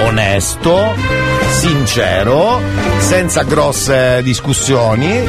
[0.00, 0.94] onesto,
[1.50, 2.60] sincero,
[2.98, 5.24] senza grosse discussioni.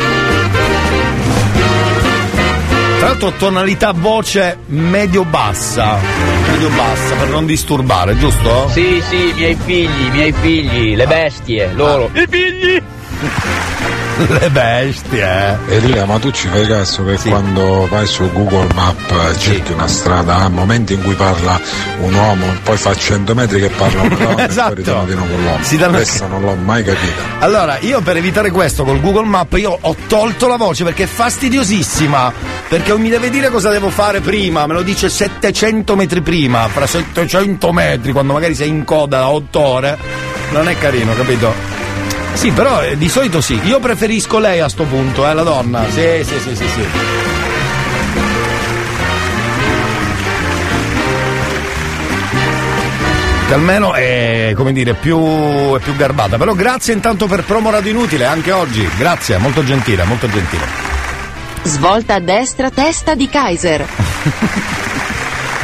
[2.97, 5.99] Tra l'altro tonalità voce medio-bassa,
[6.49, 8.69] medio-bassa per non disturbare, giusto?
[8.69, 12.09] Sì, sì, i miei figli, i miei figli, le bestie, loro.
[12.13, 12.81] I figli!
[14.27, 15.57] Le bestie.
[15.67, 19.87] Elia, ma tu ci fai caso che quando vai su Google Map e cerchi una
[19.87, 21.59] strada, a momenti in cui parla
[21.99, 24.71] un uomo, poi fa 100 metri che parla una donna Esatto.
[24.71, 25.63] e poi ritorna di nuovo con l'uomo.
[25.63, 27.21] Si danno- Questa non l'ho mai capita.
[27.39, 31.07] Allora, io per evitare questo col Google Map io ho tolto la voce perché è
[31.07, 32.33] fastidiosissima.
[32.67, 36.85] Perché mi deve dire cosa devo fare prima, me lo dice 700 metri prima, fra
[36.87, 39.97] 700 metri, quando magari sei in coda da 8 ore.
[40.51, 41.75] Non è carino, capito?
[42.37, 43.59] Sì, però eh, di solito sì.
[43.63, 45.89] Io preferisco lei a sto punto, eh, la donna.
[45.89, 46.87] Sì, sì, sì, sì, sì.
[53.47, 56.37] Che almeno è, come dire, più, è più garbata.
[56.37, 58.87] Però grazie intanto per promo radio inutile, anche oggi.
[58.97, 60.65] Grazie, molto gentile, molto gentile.
[61.63, 63.83] Svolta a destra, testa di Kaiser.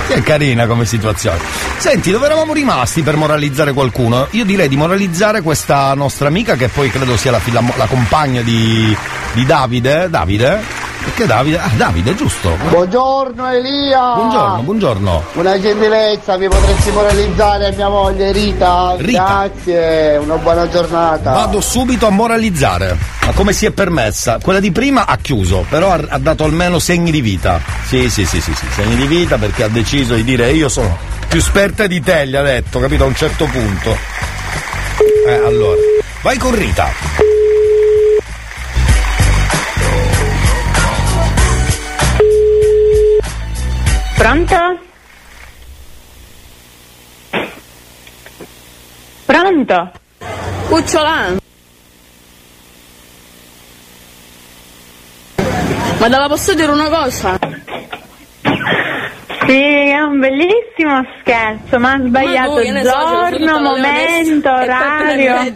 [0.08, 1.40] Che carina come situazione.
[1.78, 4.28] Senti, dove eravamo rimasti per moralizzare qualcuno?
[4.32, 8.42] Io direi di moralizzare questa nostra amica, che poi credo sia la, figlia- la compagna
[8.42, 8.96] di,
[9.34, 10.10] di Davide.
[10.10, 10.83] Davide?
[11.14, 11.60] Perché Davide?
[11.60, 12.58] Ah, Davide, giusto.
[12.70, 14.16] Buongiorno Elia!
[14.16, 15.24] Buongiorno, buongiorno.
[15.34, 18.96] Una gentilezza, mi potresti moralizzare a mia moglie Rita?
[18.98, 19.48] Rita.
[19.52, 21.34] Grazie, una buona giornata.
[21.34, 22.98] Vado subito a moralizzare.
[23.28, 24.40] Ma come si è permessa?
[24.42, 27.62] Quella di prima ha chiuso, però ha, ha dato almeno segni di vita.
[27.86, 30.98] Sì, sì, sì, sì, sì, segni di vita perché ha deciso di dire io sono
[31.28, 33.04] più esperta di te, gli ha detto, capito?
[33.04, 33.96] A un certo punto.
[35.28, 35.80] Eh, allora.
[36.24, 37.43] Vai con Rita.
[44.24, 44.56] Pronto?
[49.26, 49.92] Pronto?
[50.70, 51.38] Cucciolan.
[55.98, 57.38] Ma te la posso dire una cosa?
[59.46, 65.54] Sì, è un bellissimo scherzo, ma ha sbagliato Ma so, l'ho giorno, alla momento, orario.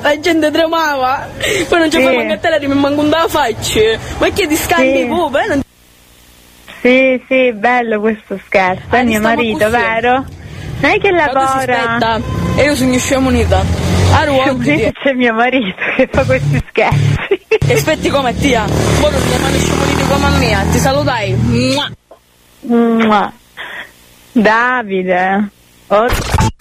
[0.00, 1.28] La gente tremava,
[1.68, 2.02] poi non ci Sì.
[2.02, 3.98] fai mangatela di mi manco da faccia.
[4.16, 5.06] Ma che ti scandi Sì.
[5.06, 5.46] tu, beh?
[5.48, 5.61] Non-
[6.82, 10.24] Sì, sì, bello questo scherzo, è Ah, mio marito, vero?
[10.80, 12.18] Lei che lavora?
[12.56, 13.64] e io sono sciamonita.
[14.14, 14.92] A ruote.
[15.00, 17.40] C'è mio marito che fa questi scherzi.
[17.66, 18.64] E aspetti come tia.
[18.64, 20.60] Ora non mani sciamonite come a mia.
[20.72, 21.32] Ti salutai.
[21.34, 21.90] Mua.
[22.62, 23.32] Mua.
[24.32, 25.48] Davide.
[25.86, 26.06] Oh.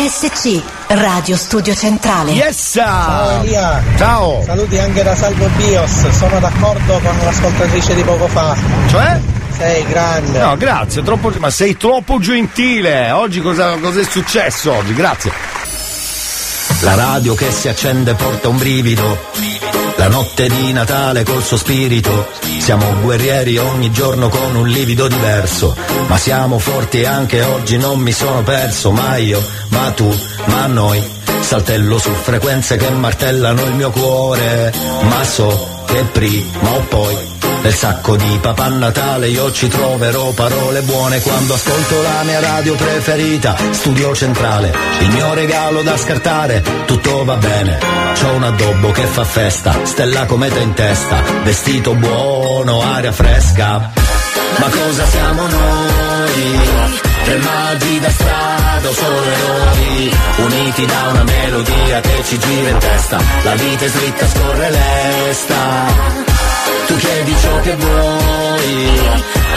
[0.00, 2.30] RSC, Radio Studio Centrale.
[2.30, 2.70] Yes!
[2.72, 3.82] Ciao Elia.
[3.98, 4.42] Ciao.
[4.46, 8.56] Saluti anche da Salvo Bios, sono d'accordo con l'ascoltatrice di poco fa.
[8.88, 9.20] Cioè?
[9.58, 10.38] Sei grande.
[10.38, 13.10] No, grazie, troppo, ma sei troppo gentile.
[13.10, 14.94] Oggi cosa, cosa è successo oggi?
[14.94, 15.32] Grazie.
[16.80, 19.18] La radio che si accende porta un brivido.
[20.00, 22.26] La notte di Natale col suo spirito.
[22.58, 25.76] Siamo guerrieri ogni giorno con un livido diverso.
[26.06, 28.92] Ma siamo forti anche oggi, non mi sono perso.
[28.92, 30.10] Ma io, ma tu,
[30.46, 31.06] ma noi.
[31.42, 34.72] Saltello su frequenze che martellano il mio cuore.
[35.02, 37.29] Ma so che prima o poi
[37.62, 42.74] nel sacco di Papà Natale io ci troverò parole buone quando ascolto la mia radio
[42.74, 44.72] preferita, Studio Centrale.
[45.00, 47.78] Il mio regalo da scartare, tutto va bene.
[48.18, 53.90] C'ho un addobbo che fa festa, stella cometa in testa, vestito buono, aria fresca.
[54.56, 56.60] Ma cosa siamo noi?
[57.24, 60.14] Tre maggi da strada o solo eroi?
[60.36, 66.29] Uniti da una melodia che ci gira in testa, la vita è slitta, scorre lesta.
[66.90, 68.98] Tu chiedi ciò che vuoi,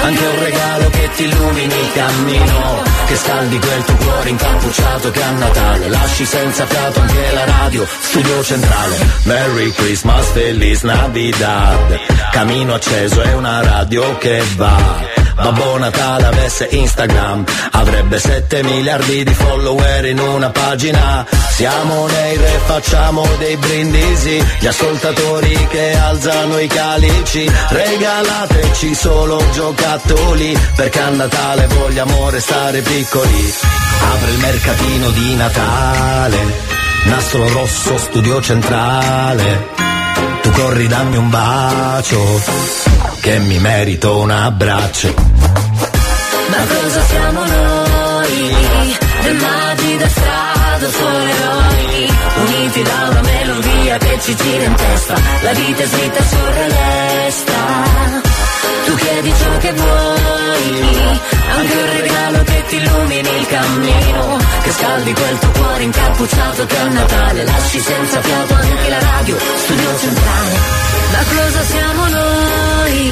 [0.03, 5.23] anche un regalo che ti illumini il cammino, che scaldi quel tuo cuore incappucciato che
[5.23, 8.97] a Natale lasci senza fiato anche la radio, studio centrale.
[9.23, 11.99] Merry Christmas, Feliz Navidad,
[12.33, 15.22] camino acceso è una radio che va.
[15.35, 21.25] Babbo Natale avesse Instagram Avrebbe 7 miliardi di follower in una pagina.
[21.51, 27.49] Siamo nei re, facciamo dei brindisi Gli ascoltatori che alzano i calici.
[27.69, 33.53] Regalateci solo giocattoli Perché a Natale vogliamo restare piccoli.
[34.13, 39.67] Apre il mercatino di Natale Nastro rosso, studio centrale.
[40.41, 42.19] Tu corri dammi un bacio
[43.23, 45.13] Che mi merito un abbraccio.
[45.13, 48.55] Ma cosa siamo noi?
[49.23, 52.13] Dei maggi da strada, solo eroi
[52.43, 55.15] Uniti da una melodia che ci gira in testa.
[55.41, 58.22] La vita è scorre lesta
[58.85, 61.21] Tu chiedi ciò che vuoi
[61.55, 66.77] Anche un regalo che ti illumini il cammino Che scaldi quel tuo cuore incappucciato che
[66.77, 73.11] a Natale Lasci senza fiato anche la radio Studio centrale ma cosa siamo noi?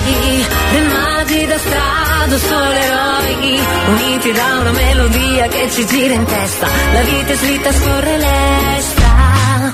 [0.72, 3.60] Dei maggi da strada, solo eroi
[3.90, 9.72] Uniti da una melodia che ci gira in testa La vita è slitta, scorre lesta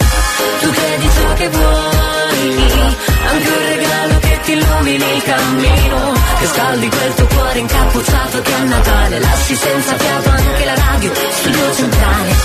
[0.59, 2.06] Tu chiedi ciò che vuoi
[2.39, 8.53] Anche un regalo che ti illumini il cammino Che scaldi quel tuo cuore incappucciato che
[8.53, 9.19] a Natale.
[9.19, 12.35] Lasci senza fiato anche la radio Studio centrale.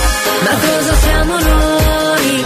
[0.41, 2.43] Ma cosa siamo noi?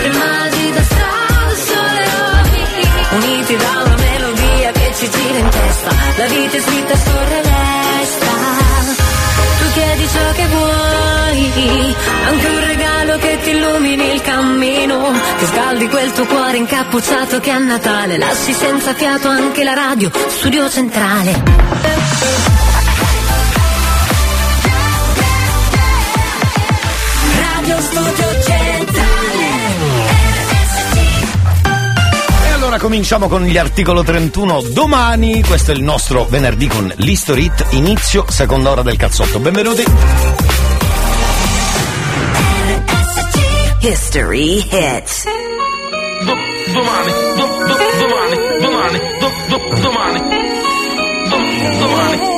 [0.00, 5.90] Dei maggi da strada, solo eroi Uniti da una melodia che ci gira in testa.
[6.16, 7.83] La vita è scritta, Tu
[9.74, 11.96] chiedi ciò che vuoi
[12.26, 17.50] Anche un regalo che ti illumini il cammino Che scaldi quel tuo cuore incappucciato che
[17.50, 21.42] a Natale Lasci senza fiato anche la radio Studio centrale.
[27.36, 28.33] Radio Studio
[32.74, 35.42] allora cominciamo con gli articolo 31 domani.
[35.42, 39.38] Questo è il nostro venerdì con l'History Hit, inizio seconda ora del cazzotto.
[39.38, 39.84] Benvenuti.
[43.80, 45.24] History Hits.
[46.72, 52.33] domani, do, do, domani, domani, do, do, domani, do, domani, do, do, domani,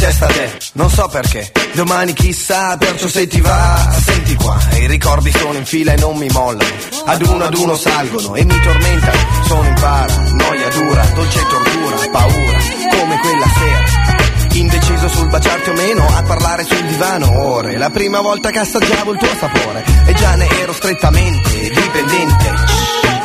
[0.00, 1.52] testa te, non so perché.
[1.74, 4.58] Domani chissà, perciò se ti va, senti qua.
[4.78, 6.74] I ricordi sono in fila e non mi mollano.
[7.04, 9.18] Ad uno ad uno salgono e mi tormentano.
[9.46, 12.58] Sono in para, noia dura, dolce tortura, paura,
[12.90, 14.18] come quella sera.
[14.52, 17.76] Indeciso sul baciarti o meno, a parlare sul divano ore.
[17.76, 22.54] La prima volta che assaggiavo il tuo sapore, e già ne ero strettamente dipendente.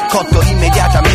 [0.09, 1.14] Cotto immediatamente,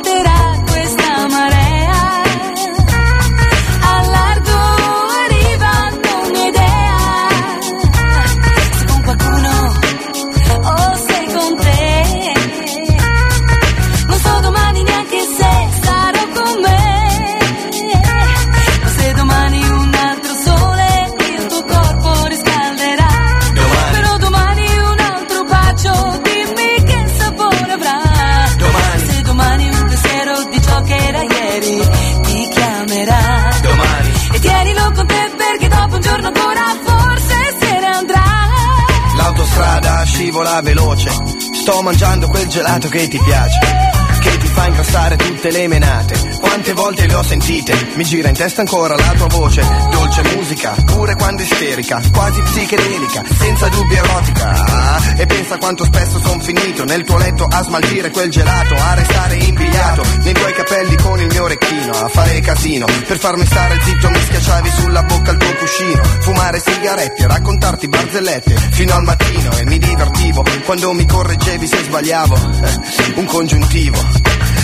[40.21, 41.09] scivola veloce,
[41.51, 43.57] sto mangiando quel gelato che ti piace,
[44.21, 46.37] che ti fa ingrassare tutte le menate.
[46.39, 50.75] Quante volte le ho sentite, mi gira in testa ancora la tua voce, dolce musica,
[50.85, 55.15] pure quando isterica, quasi psichedelica, senza dubbio erotica.
[55.17, 59.35] E pensa quanto spesso son finito nel tuo letto a smaltire quel gelato, a restare
[59.35, 62.85] impigliato nei tuoi capelli con il mio orecchino, a fare casino.
[63.07, 68.55] Per farmi stare zitto mi schiacciavi sulla bocca il tuo cuscino, fumare sigarette, raccontarti barzellette
[68.71, 72.35] fino al mattino e mi divertivo quando mi correggevi se sbagliavo.
[72.35, 74.10] Eh, un congiuntivo.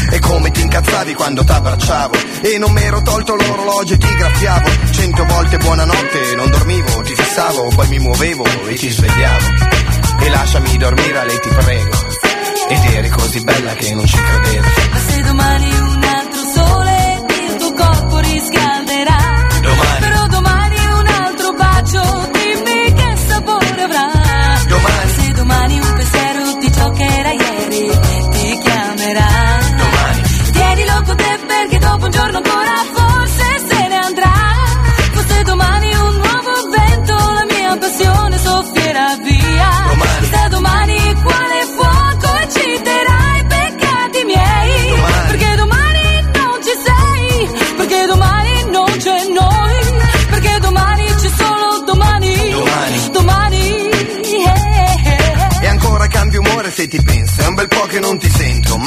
[0.10, 2.16] E come ti incazzavi quando t'abbracciavo?
[2.42, 4.70] E non mi ero tolto l'orologio e ti graffiavo.
[4.92, 9.46] Cento volte buonanotte, non dormivo, ti fissavo Poi mi muovevo e ti svegliavo.
[10.20, 12.06] E lasciami dormire, a lei ti prego.
[12.70, 14.68] Ed eri così bella che non ci credevo.
[14.92, 19.46] Ma se domani un altro sole il tuo corpo riscalderà.
[20.00, 22.30] Però domani un altro bacio,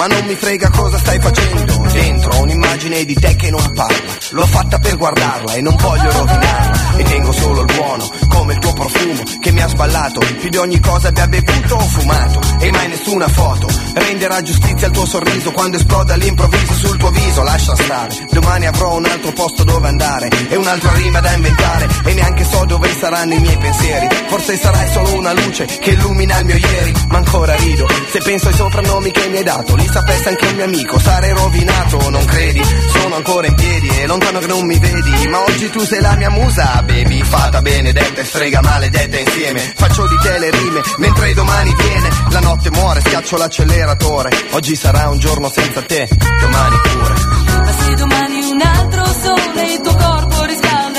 [0.01, 1.77] Ma non mi frega cosa stai facendo.
[1.93, 3.99] Dentro ho un'immagine di te che non parla.
[4.31, 6.97] L'ho fatta per guardarla e non voglio rovinarla.
[6.97, 8.11] E tengo solo il buono
[8.41, 11.81] Come il tuo profumo che mi ha sballato Più di ogni cosa abbia bevuto o
[11.81, 13.69] fumato E mai nessuna foto.
[13.93, 18.27] Renderà giustizia al tuo sorriso Quando esploda all'improvviso sul tuo viso Lascia stare.
[18.31, 22.65] Domani avrò un altro posto dove andare E un'altra rima da inventare E neanche so
[22.65, 24.09] dove saranno i miei pensieri.
[24.29, 27.87] Forse sarai solo una luce che illumina il mio ieri Ma ancora rido.
[28.11, 31.35] Se penso ai soprannomi che mi hai dato Li sapesse anche un mio amico Sarei
[31.35, 32.63] rovinato, non credi?
[32.91, 36.17] Sono ancora in piedi e lontano che non mi vedi Ma oggi tu sei la
[36.17, 39.73] mia musa, baby Fata benedetta e strega maledetta insieme.
[39.75, 42.09] Faccio di te le rime mentre domani viene.
[42.31, 44.31] La notte muore, schiaccio l'acceleratore.
[44.53, 46.09] Oggi sarà un giorno senza te,
[46.41, 47.15] domani pure.
[47.59, 50.90] Ma se domani un altro sole il tuo corpo riscalderà.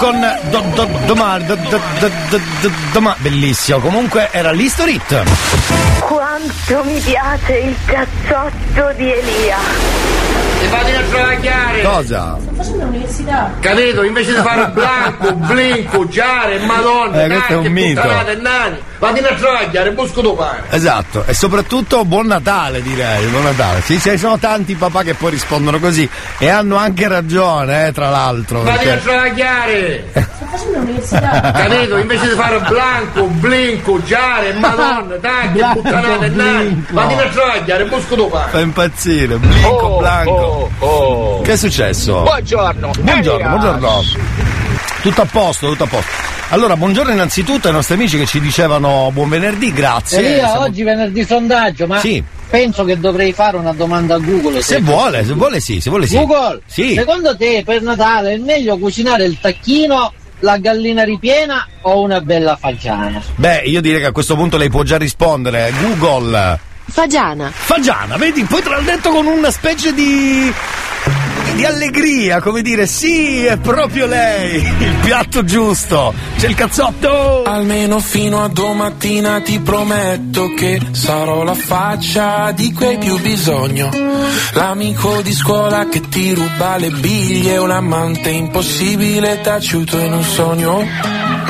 [0.00, 0.18] Con
[0.50, 3.80] do, do, domani, do, do, do, do, do, doma- bellissimo.
[3.80, 5.22] Comunque era l'History Hit.
[6.00, 9.58] Quanto mi piace il cazzotto di Elia.
[10.62, 11.82] E vado a travagliare!
[11.82, 12.38] Cosa?
[13.20, 13.52] L'università!
[13.60, 14.02] Capito?
[14.02, 18.00] Invece di fare blanco, blinco, giare, madonna, Eh, questo è un mito.
[18.00, 18.76] puttanate, nani!
[18.98, 20.60] Vatti a travagliare, busco domani.
[20.70, 23.80] Esatto, e soprattutto buon Natale direi, buon Natale.
[23.80, 26.06] Sì, ci sono tanti papà che poi rispondono così
[26.38, 28.62] e hanno anche ragione, eh, tra l'altro.
[28.62, 30.04] Vatti a perché- travagliare.
[30.12, 30.39] Sto
[31.00, 31.96] Capito?
[31.96, 36.64] Invece di fare blanco, blinco, giare, madonna, dai, che puttanate, dai.
[36.66, 36.94] blinco.
[36.94, 38.50] Vatti a travagliare, busco domani.
[38.50, 40.70] Fa impazzire, blinco, Oh, blanco.
[40.78, 42.22] oh, Che è successo?
[42.22, 42.90] Buongiorno.
[43.00, 44.02] Buongiorno, buongiorno.
[45.02, 46.10] Tutto a posto, tutto a posto.
[46.52, 50.18] Allora, buongiorno innanzitutto ai nostri amici che ci dicevano buon venerdì, grazie.
[50.18, 52.22] Elia, Siamo- oggi venerdì sondaggio, ma Sì.
[52.50, 54.60] penso che dovrei fare una domanda a Google.
[54.60, 56.16] Se vuole, se vuole sì, se vuole sì.
[56.16, 56.94] Google, Sì.
[56.94, 62.56] secondo te per Natale è meglio cucinare il tacchino, la gallina ripiena o una bella
[62.56, 63.22] fagiana?
[63.36, 65.72] Beh, io direi che a questo punto lei può già rispondere.
[65.80, 66.58] Google.
[66.90, 67.50] Fagiana.
[67.52, 68.42] Fagiana, vedi?
[68.44, 70.52] Poi te l'ha detto con una specie di.
[71.54, 76.14] Di allegria, come dire, sì, è proprio lei, il piatto giusto.
[76.36, 77.42] C'è il cazzotto.
[77.44, 83.90] Almeno fino a domattina ti prometto che sarò la faccia di cui hai più bisogno.
[84.52, 91.29] L'amico di scuola che ti ruba le biglie, un amante impossibile taciuto in un sogno.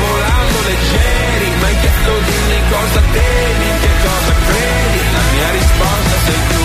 [0.00, 6.16] volando leggeri Ma hai chiesto dimmi cosa temi, in che cosa credi La mia risposta
[6.26, 6.60] sei tu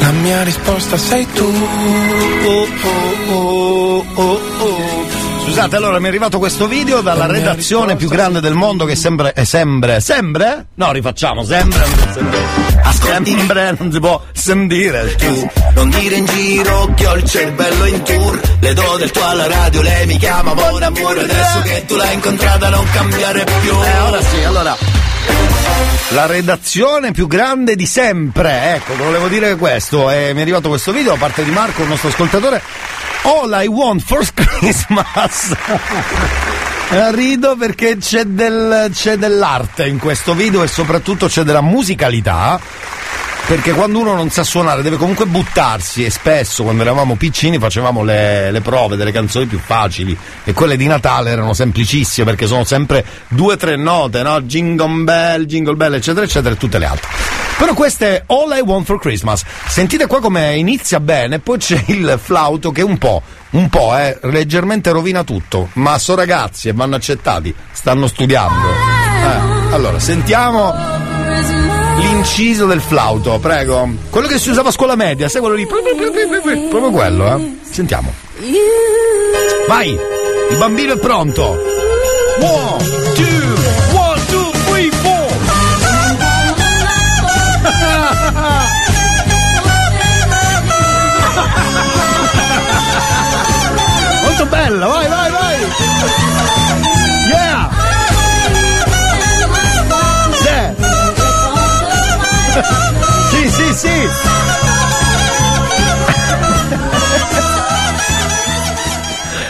[0.00, 1.44] La mia risposta sei tu
[2.48, 2.66] Oh,
[3.32, 5.24] oh, oh, oh.
[5.46, 9.32] Scusate, allora mi è arrivato questo video dalla redazione più grande del mondo che sembra.
[9.32, 10.00] È sempre.
[10.00, 10.66] Sempre?
[10.74, 11.84] No, rifacciamo, sempre.
[12.12, 12.65] Sempre
[13.78, 15.14] non si può sentire.
[15.16, 19.24] Tu non dire in giro che ho il cervello in tour Le do del tuo
[19.24, 23.72] alla radio, lei mi chiama Buon amore Adesso che tu l'hai incontrata non cambiare più
[23.72, 24.76] Eh, ora sì, allora.
[26.10, 30.10] La redazione più grande di sempre, ecco, volevo dire questo.
[30.10, 32.62] E mi è arrivato questo video da parte di Marco, il nostro ascoltatore.
[33.22, 35.54] All I want for Christmas.
[36.88, 42.60] Eh, Rido perché c'è, del- c'è dell'arte in questo video e soprattutto c'è della musicalità.
[43.46, 48.02] Perché quando uno non sa suonare deve comunque buttarsi e spesso quando eravamo piccini facevamo
[48.02, 52.64] le, le prove delle canzoni più facili e quelle di Natale erano semplicissime perché sono
[52.64, 54.40] sempre due o tre note, no?
[54.42, 57.08] Jingle bell, jingle bell, eccetera, eccetera e tutte le altre.
[57.56, 59.44] Però questo è All I Want for Christmas.
[59.68, 64.18] Sentite qua come inizia bene, poi c'è il flauto che un po', un po', eh,
[64.22, 65.70] leggermente rovina tutto.
[65.74, 68.68] Ma sono ragazzi e vanno accettati, stanno studiando.
[68.68, 71.15] Eh, allora, sentiamo
[71.98, 73.88] l'inciso del flauto, prego.
[74.10, 75.66] Quello che si usava a scuola media, sai quello lì?
[75.66, 77.56] Proprio quello, eh.
[77.62, 78.12] Sentiamo.
[79.68, 79.98] Vai!
[80.50, 81.56] Il bambino è pronto!
[82.38, 82.84] One,
[83.14, 83.24] two,
[83.92, 85.26] one, two, three, four!
[94.22, 95.05] Molto bella, vai!
[103.30, 104.08] Sì, sì, sì!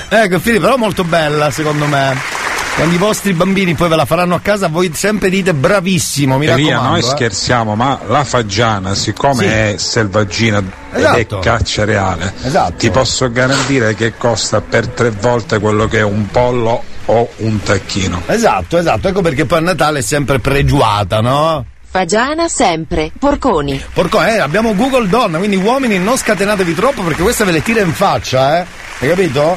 [0.09, 2.34] ecco, Filippo, però molto bella secondo me.
[2.76, 6.44] Quando i vostri bambini poi ve la faranno a casa, voi sempre dite bravissimo, mi
[6.46, 6.88] Elia, raccomando.
[6.90, 7.02] noi eh.
[7.02, 9.48] scherziamo, ma la fagiana, siccome Sì.
[9.48, 11.16] è selvaggina Esatto.
[11.16, 12.74] ed è caccia reale, Esatto.
[12.76, 17.62] ti posso garantire che costa per tre volte quello che è un pollo o un
[17.62, 18.22] tacchino.
[18.26, 21.64] Esatto, esatto, ecco perché poi a Natale è sempre pregiuata, no?
[21.97, 23.82] Fagiana sempre, porconi.
[23.94, 27.80] Porco, eh, abbiamo Google Donna, quindi uomini non scatenatevi troppo perché questa ve le tira
[27.80, 28.66] in faccia, eh?
[28.99, 29.57] Hai capito?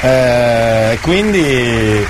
[0.00, 2.04] Eh, quindi.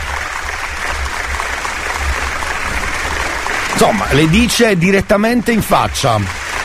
[3.72, 6.18] Insomma, le dice direttamente in faccia.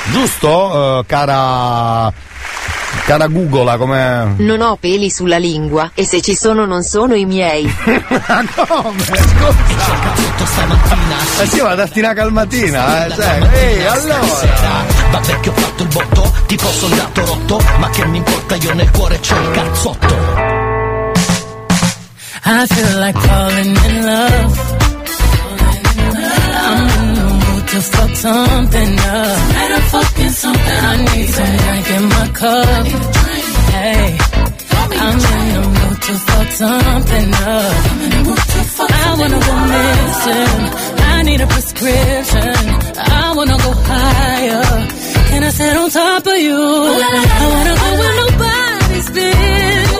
[0.09, 2.30] Giusto, eh, cara.
[3.05, 4.35] Cara Googola, come.
[4.37, 7.63] Non ho peli sulla lingua e se ci sono non sono i miei.
[7.85, 9.03] Come?
[9.03, 9.91] Scusa!
[11.41, 13.47] Eh sì, ma darti una calmatina, eh, sai.
[13.53, 14.19] Ehi, allora!
[15.11, 18.91] Vabbè che ho fatto il botto, tipo soldato rotto, ma che mi importa io nel
[18.91, 20.15] cuore c'ho il cazzotto.
[22.43, 24.79] I feel like falling in love.
[26.63, 27.00] I'm
[27.71, 29.37] to fuck something up.
[29.55, 30.79] Better fucking something.
[30.91, 32.85] I need some drink in my cup.
[33.71, 34.17] Hey,
[35.05, 37.75] I'm in the mood to fuck something up.
[38.81, 40.61] I wanna go missing.
[41.13, 42.55] I need a prescription.
[42.97, 44.67] I wanna go higher.
[45.29, 46.59] Can I sit on top of you?
[47.39, 49.90] I wanna go where nobody's been.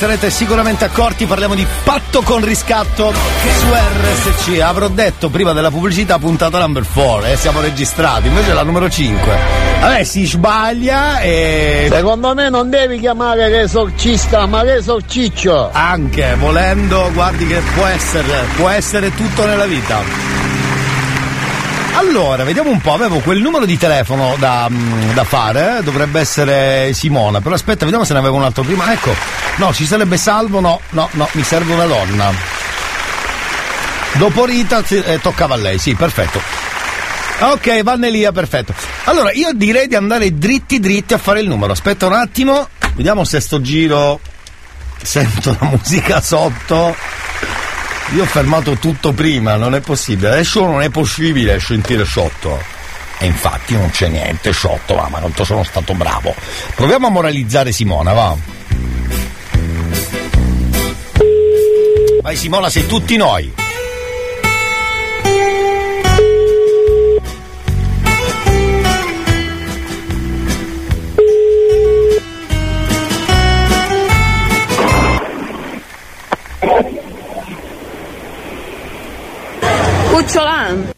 [0.00, 4.58] Sarete sicuramente accorti, parliamo di patto con riscatto su RSC.
[4.62, 8.88] Avrò detto prima della pubblicità puntata number 4 e siamo registrati, invece è la numero
[8.88, 9.38] 5.
[9.78, 11.88] Vabbè, si sbaglia e...
[11.92, 15.68] Secondo me non devi chiamare che esorcista, ma che esorciccio.
[15.70, 20.30] Anche, volendo, guardi che può essere, può essere tutto nella vita.
[21.96, 26.20] Allora, vediamo un po', avevo quel numero di telefono da, mm, da fare, eh, dovrebbe
[26.20, 28.90] essere Simona, però aspetta, vediamo se ne avevo un altro prima.
[28.90, 29.14] Ecco,
[29.60, 32.32] no, ci sarebbe Salvo, no, no, no, mi serve una donna.
[34.14, 36.40] Dopo Rita eh, toccava a lei, sì, perfetto.
[37.40, 38.74] Ok, Vannelia, perfetto.
[39.04, 41.72] Allora, io direi di andare dritti dritti a fare il numero.
[41.72, 44.20] Aspetta un attimo, vediamo se sto giro
[45.02, 46.96] sento la musica sotto.
[48.14, 50.30] Io ho fermato tutto prima, non è possibile.
[50.30, 52.58] Adesso non è possibile sentire sotto.
[53.18, 56.34] E infatti non c'è niente sotto, ma non sono stato bravo.
[56.74, 58.49] Proviamo a moralizzare Simona, va.
[62.30, 63.52] Vai Simola, sei tutti noi.
[80.12, 80.92] Cucciolan.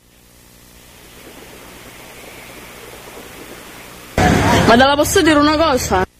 [4.66, 6.11] Ma te posso dire una cosa?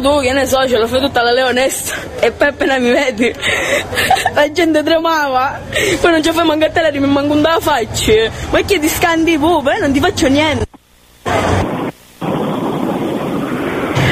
[0.00, 3.32] Tu che ne so, ce fai tutta la leonessa e poi appena mi vedi.
[4.34, 5.60] La gente tremava,
[6.00, 9.38] poi non ci fai mancare te mi manco un da faccia, ma che ti scandi
[9.38, 10.66] pure, non ti faccio niente.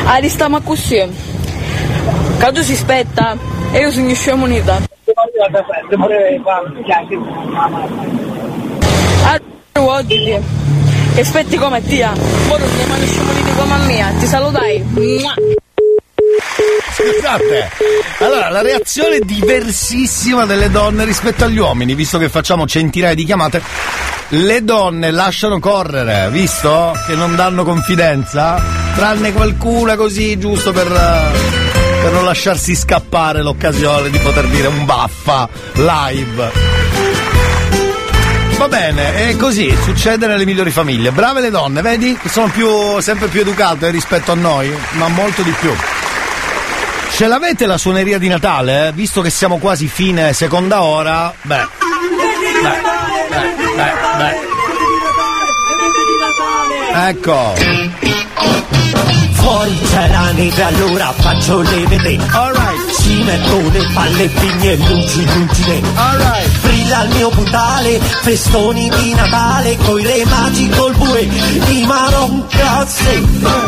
[0.04, 1.06] Ah, stiamo così.
[2.52, 3.36] Tu si spetta.
[3.72, 4.78] E io sono scemo unita.
[9.24, 9.40] Ah,
[9.80, 10.40] oggi.
[11.14, 12.12] Che aspetti come tia,
[12.48, 15.67] ora ti mani sciamoliti come a mia, ti salutai.
[16.98, 17.70] Scusate,
[18.18, 23.62] allora la reazione diversissima delle donne rispetto agli uomini, visto che facciamo centinaia di chiamate,
[24.30, 28.60] le donne lasciano correre, visto che non danno confidenza,
[28.96, 35.48] tranne qualcuna così giusto per, per non lasciarsi scappare l'occasione di poter dire un baffa
[35.74, 36.50] live.
[38.56, 41.12] Va bene, è così, succede nelle migliori famiglie.
[41.12, 42.18] Brave le donne, vedi?
[42.20, 45.72] Che sono più, sempre più educate rispetto a noi, ma molto di più.
[47.18, 48.86] Ce l'avete la suoneria di Natale?
[48.86, 48.92] eh?
[48.92, 51.66] Visto che siamo quasi fine seconda ora, beh.
[52.62, 52.80] Beh,
[53.28, 53.92] beh, beh,
[56.92, 57.08] beh.
[57.08, 57.54] Ecco.
[59.32, 62.22] Fuori c'è la neve, allora faccio le vedere.
[62.30, 63.00] Alright.
[63.00, 65.82] Ci metto le palle, pigne e luci lucide.
[65.96, 66.57] Alright.
[66.90, 73.12] Il mio puntale, festoni di Natale, coi re magi col bue, di maroncasse.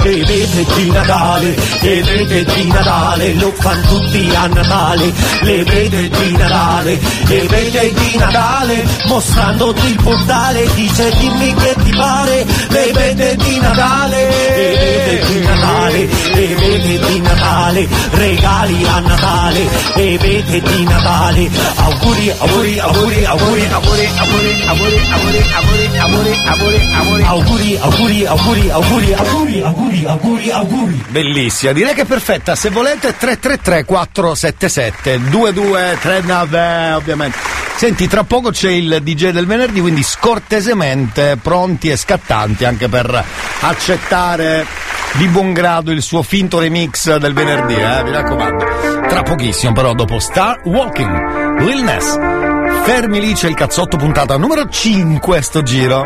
[0.03, 5.13] E vede di Natale, e vede di Natale, lo fanno tutti a Natale.
[5.43, 11.91] Le vede di Natale, e vede di Natale, mostrandoti il portale, dice dimmi che ti
[11.91, 12.47] pare.
[12.69, 19.69] Le vede di Natale, e vede di Natale, e vede di Natale, regali a Natale,
[19.95, 27.27] e vede di Natale, auguri, auguri, auguri, auguri, auguri, auguri, auguri, auguri, auguri, auguri, auguri,
[27.27, 31.05] auguri, auguri, auguri, auguri, auguri, auguri, auguri, auguri.
[31.09, 32.55] Bellissima, direi che è perfetta.
[32.55, 37.39] Se volete 333 477 2239 ovviamente.
[37.75, 43.25] Senti, tra poco c'è il DJ del venerdì, quindi scortesemente pronti e scattanti anche per
[43.61, 44.67] accettare
[45.15, 48.65] di buon grado il suo finto remix del venerdì, eh, mi raccomando.
[49.09, 52.40] Tra pochissimo però dopo Star Walking, Lil Ness.
[52.83, 56.05] Fermi lì c'è il cazzotto puntata numero 5 sto giro.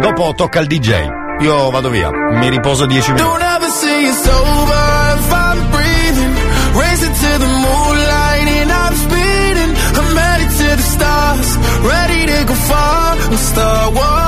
[0.00, 1.06] Dopo tocca al DJ.
[1.40, 3.30] Io vado via, mi riposo 10 minuti.
[3.30, 4.78] Don't ever say it's over
[13.38, 14.27] start walking.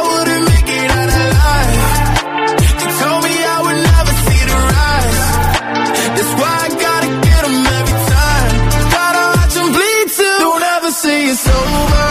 [11.31, 12.10] it's over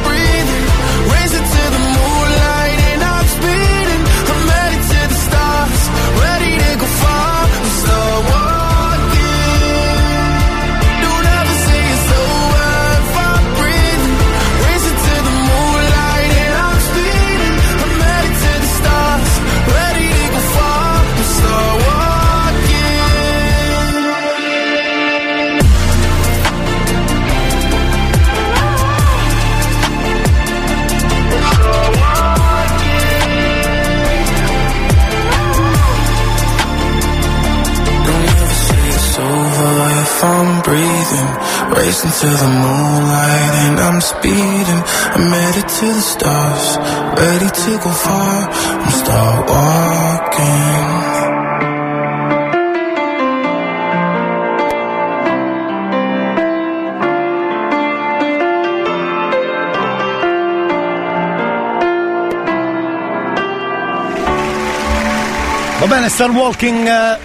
[41.78, 44.82] Racing to the moonlight and I'm speeding.
[45.16, 46.78] I'm headed to the stars,
[47.18, 48.50] ready to go far.
[48.84, 51.12] I'm start walking.
[65.82, 67.18] Va bene, Star Walking eh,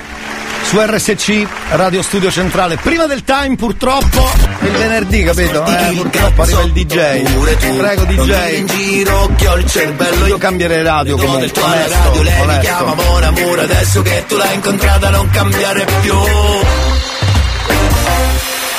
[0.67, 2.77] su RSC, Radio Studio Centrale.
[2.77, 4.29] Prima del time, purtroppo,
[4.59, 5.65] è il venerdì, capito?
[5.65, 6.97] Eh, purtroppo arriva il DJ.
[7.77, 8.59] Prego, DJ.
[8.59, 11.63] in giro che ho il cervello Io cambierei radio Come comunque.
[11.63, 16.15] Onesto, radio lei mi chiama buon amore Adesso che tu l'hai incontrata non cambiare più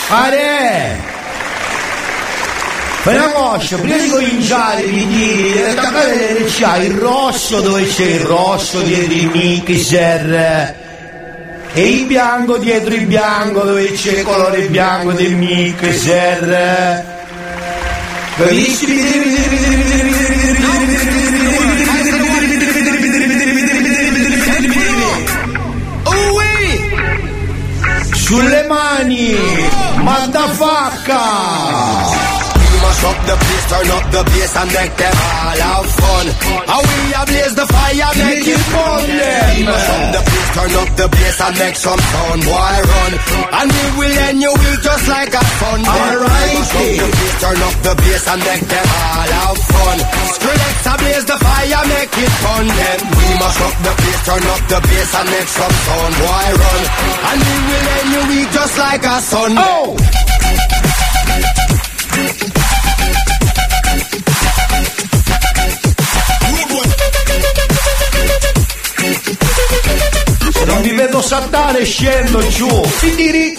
[0.10, 1.16] Are!
[3.04, 8.20] Per una coscia, prima di cominciare mi dire, attaccate c'ha il rosso dove c'è il
[8.20, 10.86] rosso dietro il mixer
[11.78, 17.06] e il bianco dietro il bianco dove c'è il colore bianco del mixer.
[18.36, 18.88] Capisci?
[28.12, 29.36] Sulle mani!
[30.02, 31.16] Madafacca!
[32.98, 36.26] Must up the place, turn up the bass and make them all have fun.
[36.65, 39.06] How we ablaze the fire, make it fun.
[39.06, 43.14] We must up the place, turn up the bass and make some sound, boy run.
[43.53, 45.80] And we will end your week just like a fun.
[45.86, 46.57] Alright.
[46.57, 49.98] Must up the place, turn up the bass and make them all have fun.
[50.34, 52.65] Skrillex ablaze the fire, make it fun.
[52.65, 56.49] Then we must up the place, turn up the bass and make some sound, boy
[56.49, 56.82] run.
[57.30, 59.53] And we will end your week just like a sun.
[59.53, 59.94] Oh!
[71.28, 72.70] Saltare scendo giù.
[72.86, 73.58] Fidiri.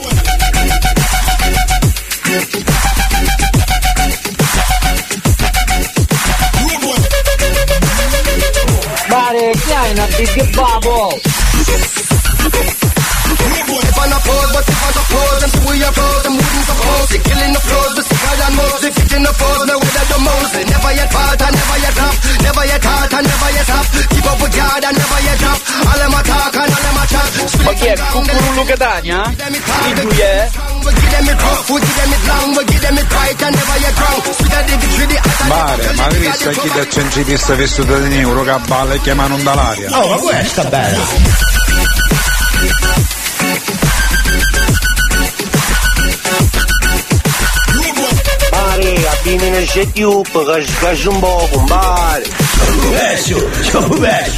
[9.09, 11.21] Mare, chi hai una big bubble?
[13.81, 16.75] If I'm not pose, but if I'm pose, then we are pose, I'm moving for
[16.75, 17.13] pose.
[17.13, 17.98] You're killing the flows,
[18.29, 18.95] sicker than Moses.
[18.95, 20.65] Fitting the pose, no way that the Moses.
[20.69, 22.15] Never yet part, and never yet drop.
[22.43, 23.87] Never yet hard, and never yet stop.
[24.09, 25.61] Keep up with God, and never yet drop.
[25.89, 27.31] All them a talk, and all them a chat.
[27.65, 27.95] Ma chi è?
[27.97, 29.21] Cucurullo Catania?
[29.23, 30.51] Chi lui è?
[30.85, 33.43] We give them it rough, we give them it long, we give them it right,
[33.43, 34.25] and never yet drunk.
[34.35, 38.43] Sweeter the victory, the hotter Mare, ma hai visto chi da centripista vestito di euro
[38.43, 39.91] che a balle e chiamano dall'aria?
[39.99, 41.67] Oh, ma questa è bella.
[49.23, 49.31] Che
[50.67, 52.25] sgaggio un po', compare.
[52.89, 54.33] Adesso, ciao adesso.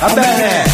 [0.00, 0.64] Va bene.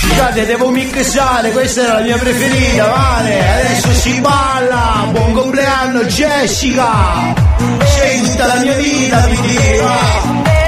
[0.00, 3.60] Scusate, devo mixare, questa era la mia preferita, vale.
[3.60, 5.08] Adesso si balla.
[5.10, 7.34] Buon compleanno Jessica.
[7.84, 10.61] Sei tutta la mia vita, mi dica.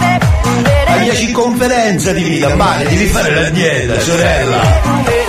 [0.95, 5.24] La mia circonferenza di vita, vale, devi fare la dieta, sorella.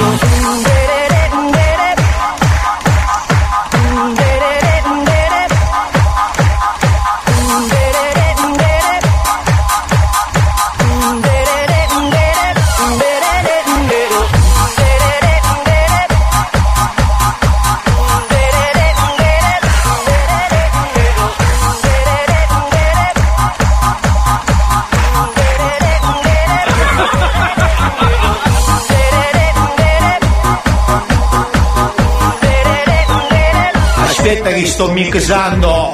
[34.76, 35.94] Sto mixando.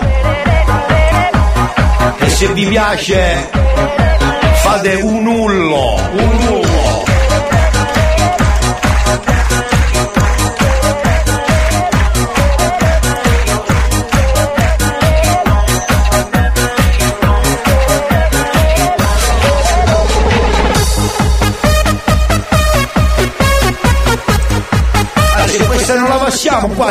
[2.20, 3.50] E se vi piace
[4.64, 5.21] fate un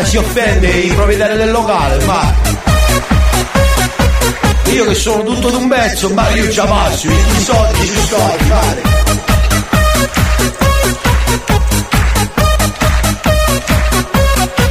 [0.00, 2.34] qua si offende il proprietario del locale, ma
[4.72, 8.36] io che sono tutto d'un pezzo, ma io ci passo, i soldi ci sto a
[8.48, 8.82] fare.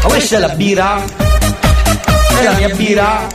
[0.01, 1.03] Ma questa è la birra?
[2.39, 3.27] È la mia birra?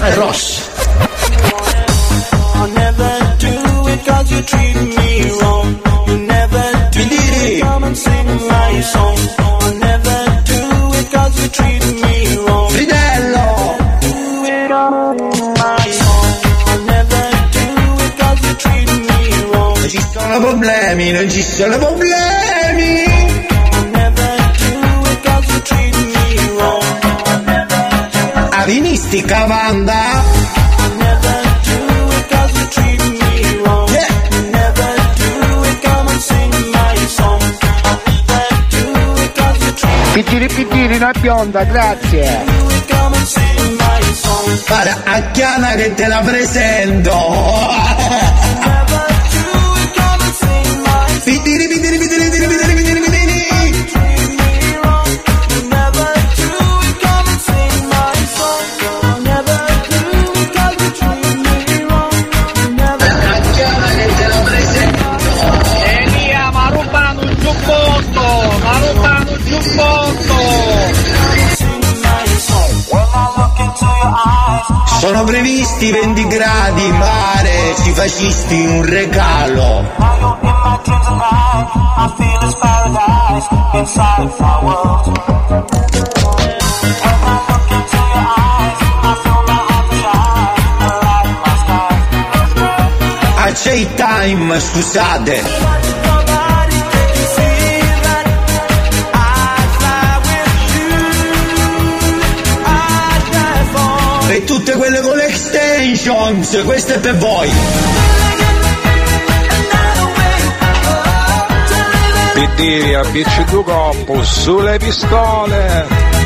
[0.00, 0.68] È rossa.
[20.90, 23.04] Problemi, non ci sono problemi.
[28.50, 30.48] Avinistica Wanda.
[40.12, 42.44] Pittiri pittiri una bionda, grazie.
[44.66, 48.29] Guarda, a Chiana che te la presento.
[75.80, 79.84] Previsti 20 gradi in mare, ci facisti un regalo.
[93.36, 95.89] A J Time, scusate.
[104.60, 107.50] Tutte quelle con le extensions, questo è per voi.
[112.34, 116.19] Pittiri a BC2 coppo, sulle pistole!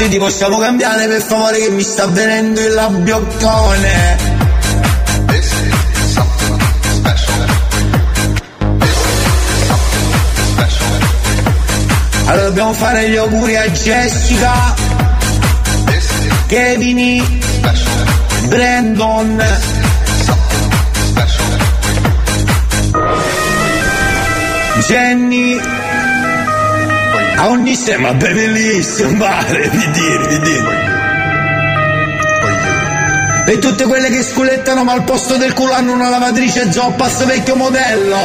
[0.00, 4.16] Senti, possiamo cambiare per favore che mi sta venendo il labbioccone.
[12.24, 14.74] Allora dobbiamo fare gli auguri a Jessica,
[16.46, 17.38] Kevin,
[18.46, 19.44] Brandon.
[24.86, 25.60] Jenny,
[27.40, 30.98] a ogni sema bellissimo, mare, vi dire, vi dire.
[33.46, 37.56] E tutte quelle che sculettano ma al posto del culo hanno una lavatrice Zoppas vecchio
[37.56, 38.16] modello.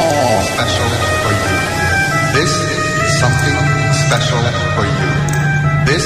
[2.34, 3.56] This is something
[3.92, 4.42] special
[4.74, 5.84] for you.
[5.86, 6.04] This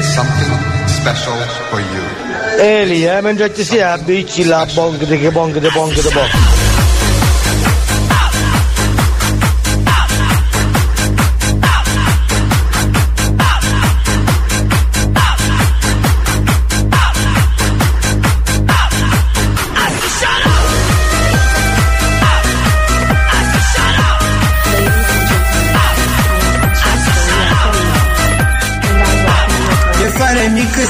[0.00, 0.52] is something
[0.86, 1.38] special
[1.70, 2.02] for you.
[2.58, 6.57] Eli, eh, mentre ci sia bici la bong de che bong de bong de bong.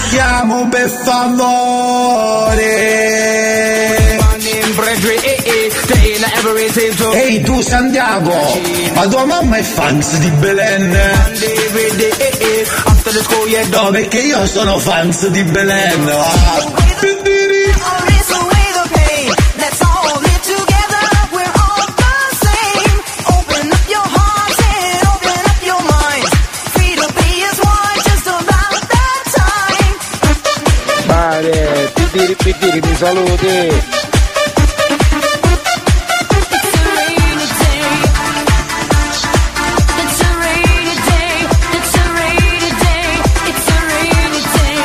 [0.09, 2.17] Mixiamo per favore.
[7.13, 8.59] Ehi tu Santiago,
[8.95, 10.91] ma tua mamma è fans di Belen?
[13.69, 16.09] No, perché io sono fans di Belen.
[16.09, 16.88] Ah.
[32.99, 33.97] Saluti.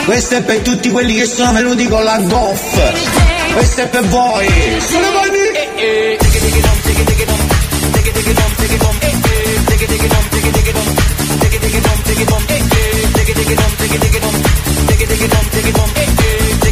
[0.06, 3.54] Questo è per tutti quelli che sono venuti con la goff.
[3.54, 4.48] Questo è per voi.
[4.80, 5.34] Sulle mani.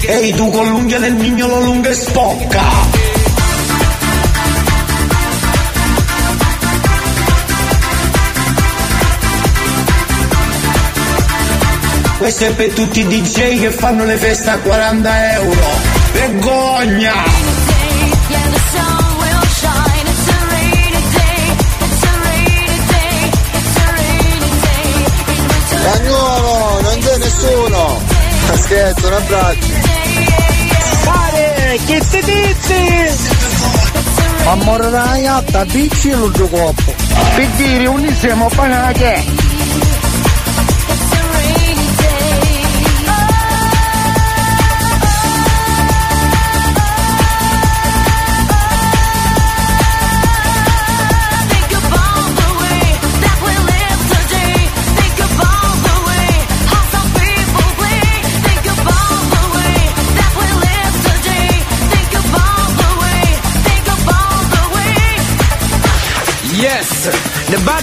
[0.03, 2.63] Ehi tu con l'unghia del mignolo lunga e spocca.
[12.17, 15.67] Questo è per tutti i DJ che fanno le feste a 40 euro.
[16.13, 17.13] Vergogna!
[25.83, 28.10] Cagnolo, non c'è nessuno.
[28.53, 29.67] Scherzo, un abbraccio.
[31.05, 33.29] Mare, che ti dici?
[34.45, 36.73] Ma morre la iatta, bici e lo gioco.
[37.35, 38.49] Per dire, un siamo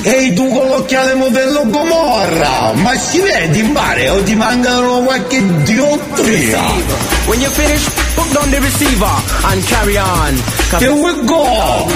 [0.02, 5.42] Ehi tu con l'occhiale modello Gomorra, ma si vedi in mare o ti mancano qualche
[5.64, 6.60] diottria?
[7.26, 7.84] When you finish,
[8.14, 10.42] put down the receiver and carry on.
[10.78, 11.86] Here we go.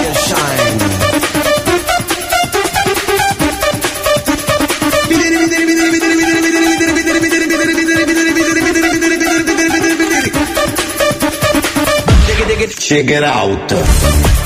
[12.79, 14.42] Check it out.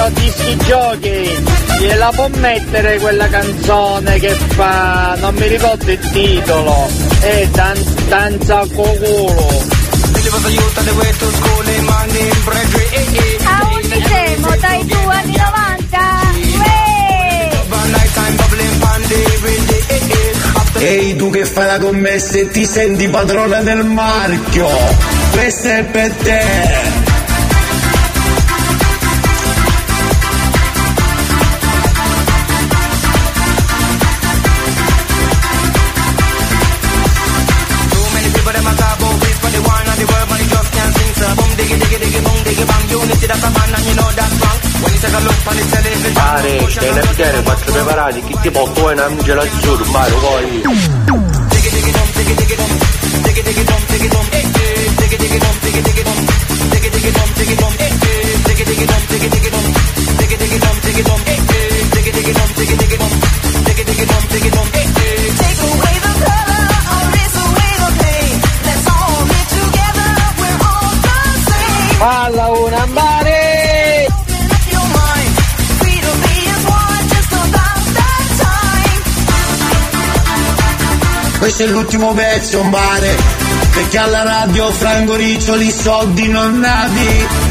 [0.00, 1.44] Signor Dischi Giochi,
[1.78, 6.88] gliela può mettere quella canzone che fa, non mi ricordo il titolo,
[7.20, 9.62] è Dan- Danza Cocolo.
[13.44, 15.98] A 11 siamo dai tuoi anni 90!
[20.78, 24.66] Ehi tu che fai la commessa e ti senti padrona del marchio,
[25.32, 26.89] questo è per te.
[45.42, 45.52] A
[46.12, 50.62] Mare, stai nel piede, quattro preparati, chi ti porta una angela azzurra, mare, poi...
[72.00, 73.19] Falla una mare!
[81.40, 83.16] Questo è l'ultimo pezzo, mare,
[83.72, 87.49] perché alla radio Franco Riccioli soldi non nati.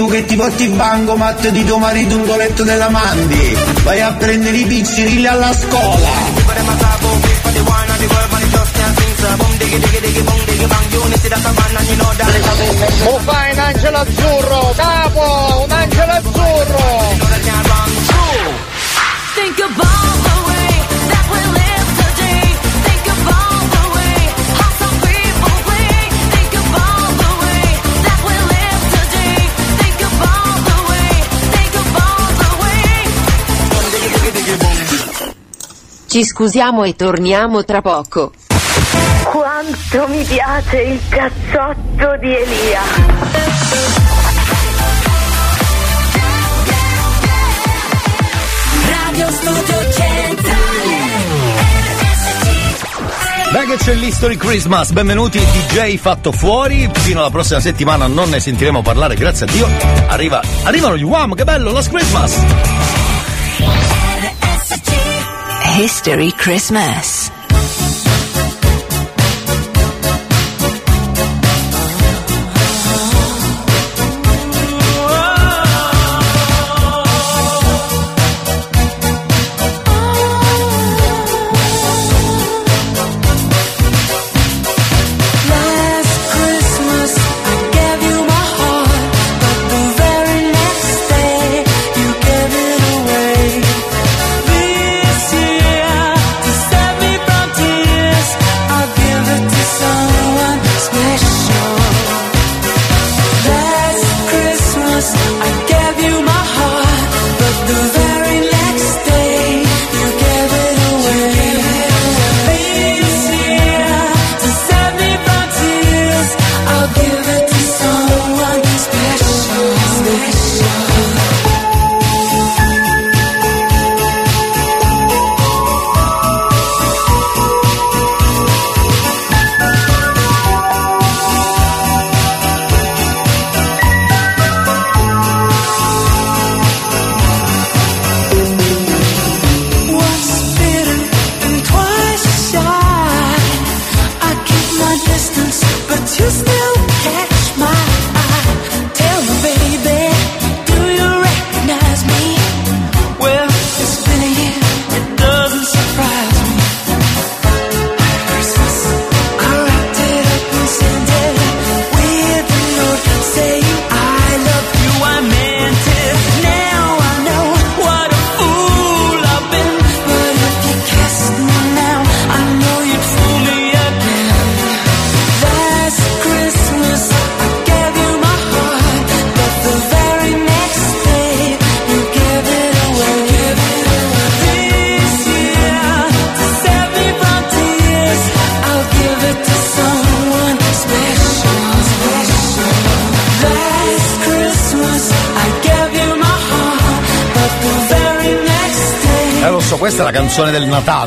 [0.00, 4.14] Tu che ti porti il bancomat di tuo marito un coletto della mandi, vai a
[4.14, 6.08] prendere i pizzirilli alla scuola.
[13.04, 15.49] Mo fai un angelo azzurro, capo,
[36.10, 38.32] Ci scusiamo e torniamo tra poco.
[39.26, 42.80] Quanto mi piace il cazzotto di Elia.
[48.88, 50.98] Radio Studio Centrale.
[53.52, 58.40] Beh che c'è l'History Christmas, benvenuti DJ Fatto Fuori, fino alla prossima settimana non ne
[58.40, 59.68] sentiremo parlare, grazie a Dio.
[60.08, 63.09] Arriva, arrivano gli Wham, che bello, Last Christmas!
[65.76, 67.29] History Christmas.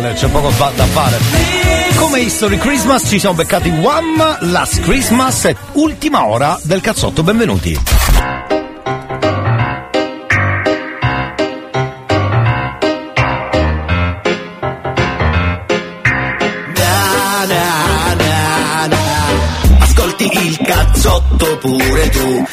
[0.03, 1.17] Natale, c'è poco da fare.
[1.95, 7.79] Come History Christmas ci siamo beccati Wham, Last Christmas e ultima ora del cazzotto, benvenuti.
[16.75, 18.97] Na, na, na.
[19.79, 22.52] Ascolti il cazzotto pure tu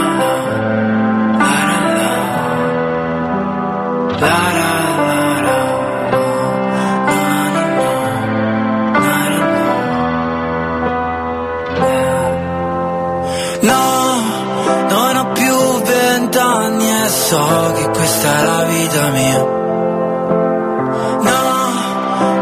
[17.31, 19.39] so che questa è la vita mia.
[21.29, 21.41] No,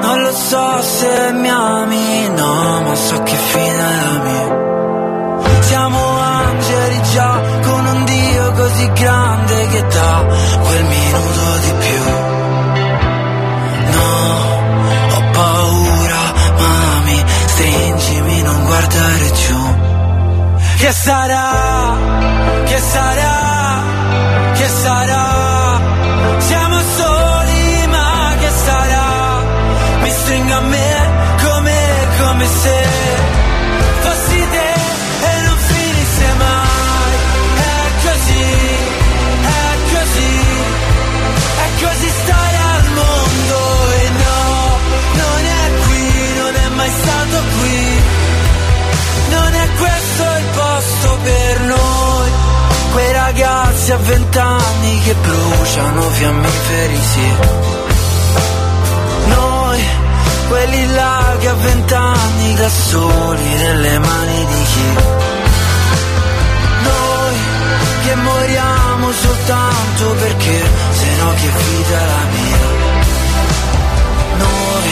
[0.02, 4.50] non lo so se mi ami, no, ma so che fine è la mia.
[5.60, 7.32] Siamo angeli già
[7.68, 10.26] con un Dio così grande che dà
[10.66, 12.04] quel minuto di più.
[13.96, 14.10] No,
[15.14, 16.22] ho paura,
[16.58, 19.62] mami, stringimi, non guardare giù.
[20.80, 21.96] Che sarà,
[22.66, 23.59] che sarà,
[24.70, 25.49] che sarà?
[25.49, 25.49] Siamo
[53.92, 57.34] a vent'anni che bruciano fiammiferi, sì
[59.26, 59.84] Noi,
[60.48, 64.88] quelli là che a vent'anni da soli nelle mani di chi?
[66.84, 67.38] Noi,
[68.04, 70.58] che moriamo soltanto perché
[70.92, 72.58] se no che vita la mia?
[74.38, 74.90] Noi,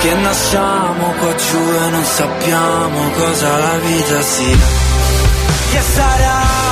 [0.00, 4.56] che nasciamo qua giù e non sappiamo cosa la vita sia.
[5.70, 6.71] Che sarà,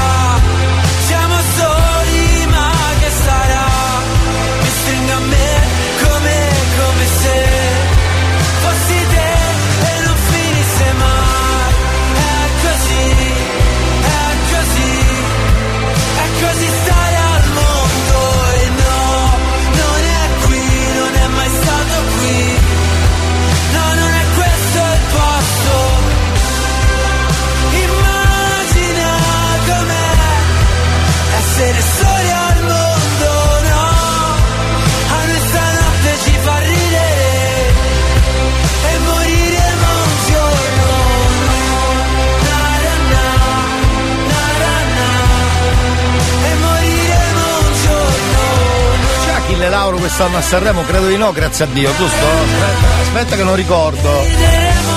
[49.71, 50.83] Lauro quest'anno a Sanremo?
[50.83, 52.25] Credo di no, grazie a Dio, giusto?
[52.25, 54.21] Aspetta, aspetta che non ricordo.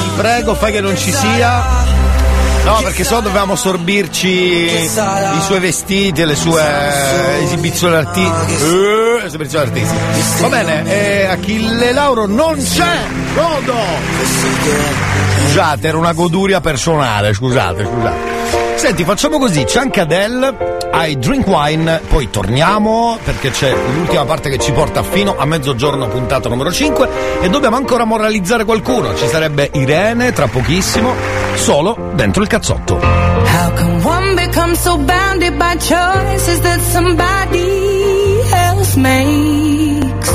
[0.03, 1.63] Ti prego, fai che non ci sia.
[2.65, 4.91] No, perché so dovevamo sorbirci i
[5.43, 8.65] suoi vestiti e le sue esibizioni artistiche.
[9.23, 9.87] Eh, esibizioni.
[10.41, 12.99] Va bene, eh, Achille Lauro non c'è!
[13.35, 13.77] Godo!
[15.45, 18.33] Scusate, era una goduria personale, scusate, scusate.
[18.75, 24.49] Senti, facciamo così, c'è anche Adele, I Drink Wine, poi torniamo perché c'è l'ultima parte
[24.49, 27.09] che ci porta fino a mezzogiorno puntata numero 5
[27.43, 31.12] e dobbiamo ancora moralizzare qualcuno, ci sarebbe Irene tra pochissimo,
[31.57, 32.95] solo dentro il cazzotto.
[32.95, 40.31] How can one become so bounded by choices that somebody else makes?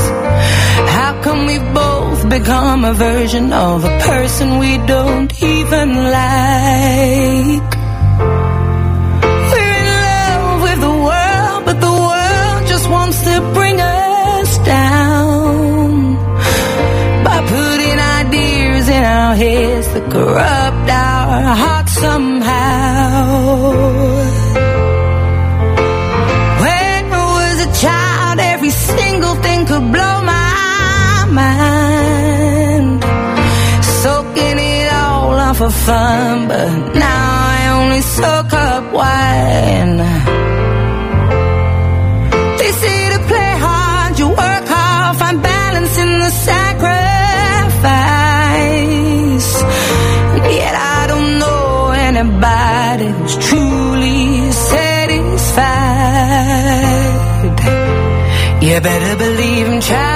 [0.94, 7.79] How can we both become a version of a person we don't even like?
[20.10, 23.26] Corrupt our hearts somehow.
[26.64, 33.04] When I was a child, every single thing could blow my mind.
[34.02, 37.26] Soaking it all on for fun, but now
[37.56, 40.19] I only soak up wine.
[52.20, 55.40] anybody's truly satisfied.
[58.62, 60.09] You better believe in child.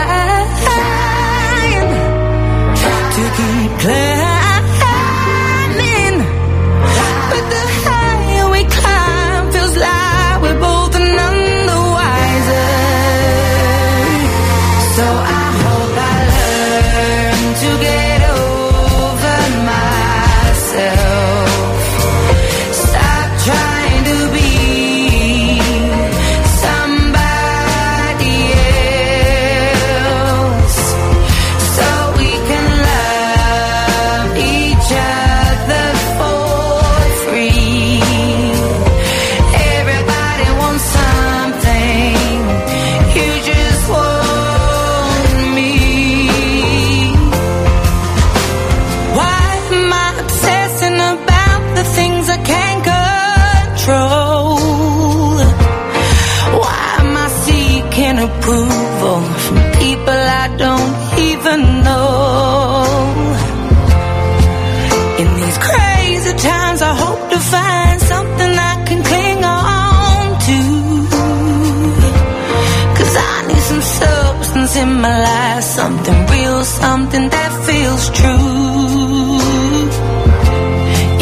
[78.04, 79.40] Feels true.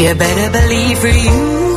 [0.02, 1.71] You better believe for you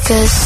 [0.00, 0.43] get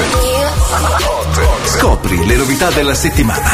[0.00, 1.66] Hot.
[1.66, 3.52] Scopri le novità della settimana.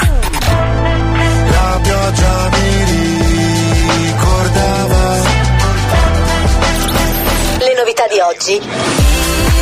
[1.50, 2.86] La pioggia mi
[4.04, 5.16] ricordava
[7.58, 8.60] Le novità di oggi.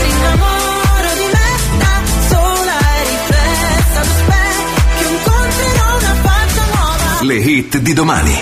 [0.05, 7.79] innamoro di me da sola e riflessa allo specchio incontrerò una faccia nuova Le hit
[7.79, 8.41] di domani.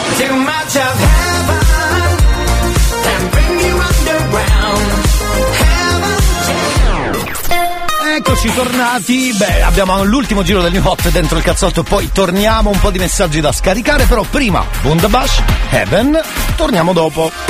[8.21, 12.79] Eccoci tornati, beh abbiamo l'ultimo giro del New Hot dentro il cazzotto poi torniamo, un
[12.79, 16.21] po' di messaggi da scaricare, però prima Bundabash, Heaven,
[16.55, 17.50] torniamo dopo.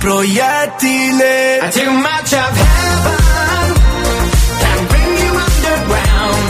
[0.00, 3.18] proiettile Too much of heaven
[4.62, 6.44] can bring you underground.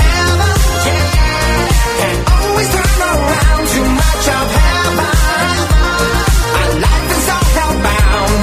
[0.00, 0.54] Heaven,
[0.88, 1.68] yeah,
[2.00, 3.64] can always turn around.
[3.74, 5.12] Too much of heaven,
[6.58, 8.40] our life is all hellbound.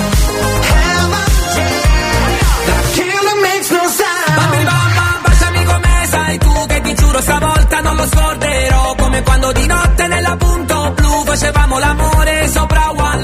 [0.72, 1.26] Heaven,
[1.58, 2.22] yeah,
[2.70, 4.36] the killer makes no sound.
[4.38, 9.52] Bambini bamba, baciami come sai tu che ti giuro stavolta non lo scorderò Come quando
[9.52, 13.24] di notte nella punto blu facevamo l'amore sopra One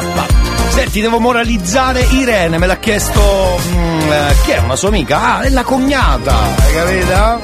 [0.00, 3.58] Mimetti, devo moralizzare Irene, me l'ha chiesto.
[3.74, 4.58] mm, eh, chi è?
[4.58, 5.20] Una sua amica?
[5.20, 7.40] Ah, è la cognata, hai capito?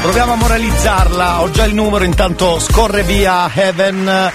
[0.00, 4.30] Proviamo a moralizzarla, ho già il numero, intanto scorre via Heaven.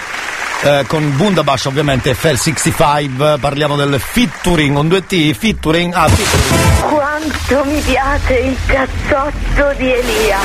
[0.63, 6.07] eh, con Bundabash ovviamente e Fel 65 parliamo del featuring con due T featuring ah
[6.07, 10.37] featuring Quanto mi piace il cazzotto di Elia.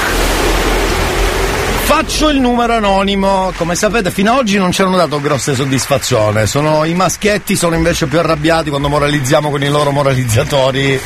[1.89, 6.47] Faccio il numero anonimo, come sapete fino ad oggi non ci hanno dato grosse soddisfazione,
[6.47, 11.01] sono, i maschietti sono invece più arrabbiati quando moralizziamo con i loro moralizzatori,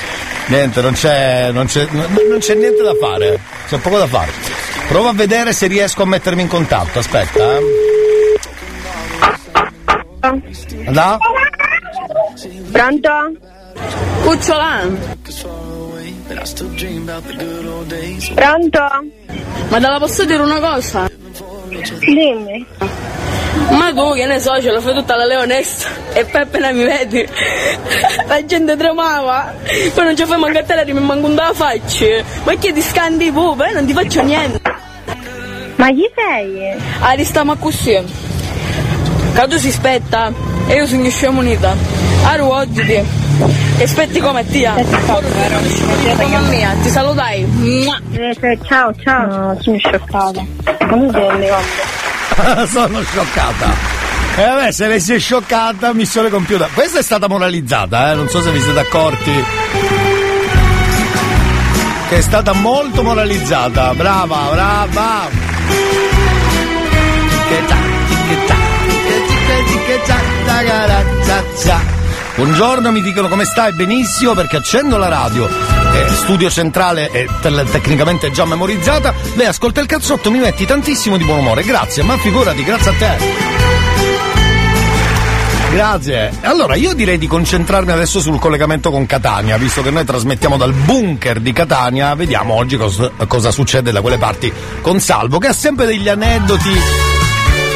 [0.47, 3.39] niente, non c'è, non c'è, non non c'è niente da fare,
[3.69, 4.33] c'è poco da fare.
[4.89, 7.57] Provo a vedere se riesco a mettermi in contatto, aspetta.
[7.57, 7.63] Eh.
[10.91, 11.17] Da?
[12.73, 13.11] Pronto?
[14.25, 14.81] Cucciola?
[18.35, 19.22] Pronto?
[19.69, 21.11] Ma te la posso dire una cosa?
[22.01, 22.67] Dimmi.
[23.71, 26.85] Ma tu che ne so, ce la fai tutta la leonessa e poi appena mi
[26.85, 27.27] vedi
[28.27, 29.55] la gente tremava,
[29.95, 32.23] poi non ci fai manco a te, mi manco un da faccia.
[32.45, 34.61] Ma che ti scandi tu, poi non ti faccio niente.
[35.77, 36.75] Ma chi sei?
[37.01, 37.99] Ah, stiamo così.
[39.35, 40.33] Che tu si spetta
[40.69, 41.75] e io sono scemo unita.
[42.25, 42.65] Allora
[43.79, 44.75] E aspetti come tia.
[46.17, 47.45] Mamma mia, ti salutai.
[47.45, 48.01] Mua.
[48.13, 49.27] Eh, ciao, ciao.
[49.27, 50.47] No, sono scioccata.
[50.89, 54.01] Come sei le sono scioccata.
[54.37, 56.69] E vabbè, se avessi scioccata, missione compiuta.
[56.73, 58.15] Questa è stata moralizzata, eh?
[58.15, 59.45] non so se vi siete accorti.
[62.09, 63.95] Che è stata molto moralizzata.
[63.95, 65.29] Brava, brava.
[67.29, 67.79] Ticchettac,
[68.09, 72.02] ticchettac, ticchettac, ticchettac, tagarazzaza.
[72.43, 73.73] Buongiorno, mi dicono come stai?
[73.73, 75.47] Benissimo perché accendo la radio.
[75.47, 79.15] eh, studio centrale è te- tecnicamente già memorizzata.
[79.37, 81.63] Lei ascolta il cazzotto, mi metti tantissimo di buon umore.
[81.63, 83.17] Grazie, ma figurati, grazie a te.
[85.71, 86.33] Grazie.
[86.41, 90.73] Allora, io direi di concentrarmi adesso sul collegamento con Catania, visto che noi trasmettiamo dal
[90.73, 92.13] bunker di Catania.
[92.17, 97.12] Vediamo oggi cos- cosa succede da quelle parti con Salvo, che ha sempre degli aneddoti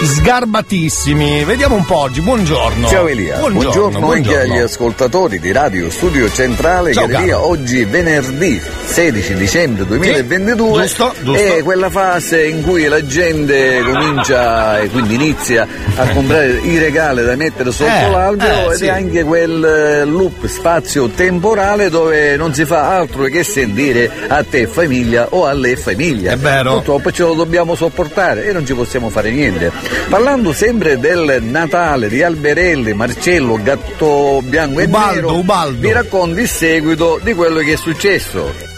[0.04, 1.44] sgarbatissimi.
[1.44, 2.20] Vediamo un po' oggi.
[2.20, 2.88] Buongiorno.
[2.88, 7.34] Ciao Elia, buongiorno, anche agli ascoltatori di Radio Studio Centrale Ciao, Galleria.
[7.34, 7.48] caro.
[7.48, 11.42] Oggi venerdì 16 dicembre 2022 giusto, giusto.
[11.56, 15.66] è quella fase in cui la gente comincia e quindi inizia
[15.96, 18.84] a comprare i regali da mettere sotto Eh, l'albero eh, ed sì.
[18.86, 24.44] è anche quel eh, loop spazio temporale dove non si fa altro che sentire a
[24.44, 26.32] te famiglia o a lei famiglia.
[26.32, 26.72] È vero.
[26.74, 29.72] Purtroppo ce lo dobbiamo sopportare e non ci possiamo fare niente.
[30.08, 35.80] Parlando sempre del Natale di Alberelli, Marcello, Gatto Bianco e Ubaldo, Nero, Ubaldo.
[35.80, 38.75] vi racconto il seguito di quello che è successo.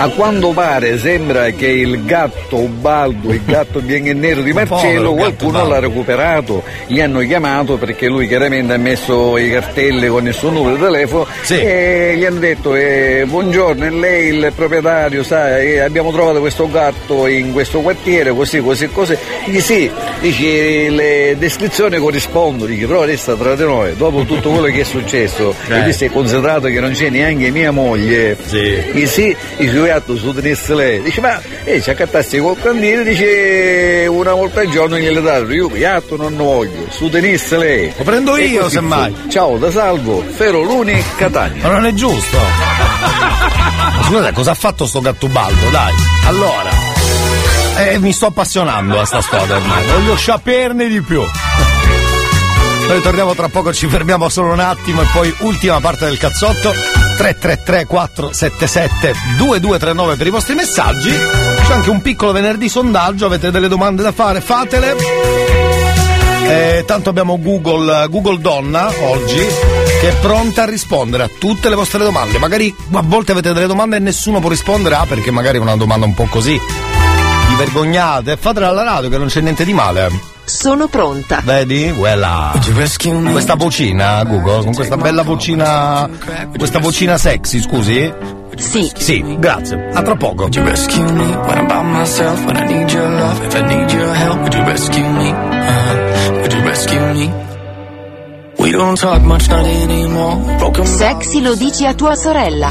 [0.00, 5.12] A quanto pare sembra che il gatto Ubaldo, il gatto bianco e nero di Marcello,
[5.14, 10.32] qualcuno l'ha recuperato, gli hanno chiamato perché lui chiaramente ha messo i cartelli con il
[10.32, 15.58] suo numero di telefono e gli hanno detto eh, buongiorno, è lei il proprietario, sa,
[15.58, 19.18] eh, abbiamo trovato questo gatto in questo quartiere, così, così, così.
[19.46, 24.66] Dice sì, dice le descrizioni corrispondono, dice però resta tra di noi, dopo tutto quello
[24.66, 25.80] che è successo, Eh.
[25.80, 28.36] e visto è considerato che non c'è neanche mia moglie,
[28.92, 34.06] dice sì, dice gatto su tenesse lei, dice ma eh, ci accattassi col candele, dice
[34.08, 37.92] una volta al giorno gliele dato, io gatto non voglio, su tenesse lei.
[37.96, 39.14] Lo prendo io, semmai.
[39.30, 41.62] Ciao da Salvo, Feroluni, Catania.
[41.62, 42.36] Ma non è giusto.
[42.36, 45.70] Ma Scusate, cosa ha fatto sto gattubaldo?
[45.70, 45.92] Dai.
[46.26, 46.70] Allora.
[47.78, 49.84] Eh, mi sto appassionando a sta storia ormai.
[49.86, 51.22] Voglio saperne di più.
[52.88, 56.97] Noi torniamo tra poco, ci fermiamo solo un attimo e poi ultima parte del cazzotto.
[57.18, 61.10] 333 477 2239 per i vostri messaggi.
[61.10, 64.94] C'è anche un piccolo venerdì sondaggio, avete delle domande da fare, fatele.
[66.44, 69.44] Eh, tanto abbiamo Google, Google Donna oggi
[70.00, 72.38] che è pronta a rispondere a tutte le vostre domande.
[72.38, 75.76] Magari a volte avete delle domande e nessuno può rispondere, ah perché magari è una
[75.76, 76.58] domanda un po' così.
[77.48, 80.10] Vi vergognate, fatela alla radio che non c'è niente di male.
[80.44, 81.40] Sono pronta.
[81.44, 81.92] Vedi?
[81.96, 82.52] Quella.
[83.30, 86.08] Questa vocina, Google, con questa bella vocina.
[86.56, 88.12] Questa vocina sexy, scusi?
[88.56, 88.90] Sì.
[88.96, 89.88] Sì, grazie.
[89.92, 90.42] A tra poco.
[90.42, 92.44] Would you rescue me when I'm by myself?
[92.44, 95.30] When I need your love, if I need your help, would you rescue me?
[95.30, 97.47] Uh, would you rescue me?
[100.84, 102.68] Sexy lo dici a tua sorella.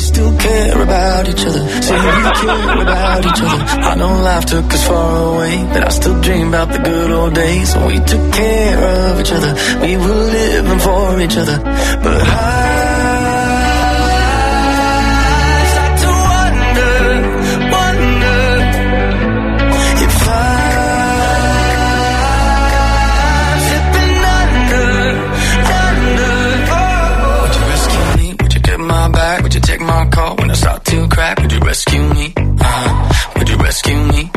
[31.78, 32.34] rescue me?
[32.36, 33.34] Uh-huh.
[33.38, 34.32] Would you rescue me?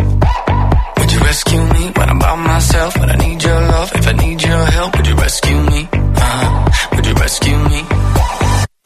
[0.99, 2.99] Would you rescue me when I'm by myself?
[2.99, 5.89] When I need your love, if I need your help, would you rescue me?
[5.93, 6.97] Uh-huh.
[6.97, 7.81] Would you rescue me?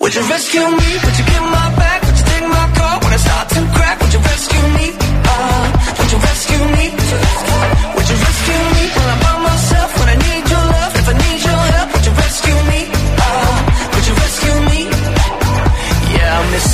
[0.01, 0.91] Would you rescue me?
[1.03, 2.01] Would you give my back?
[2.07, 4.01] Would you take my car when I start to crack?
[4.01, 4.74] Would you rescue me?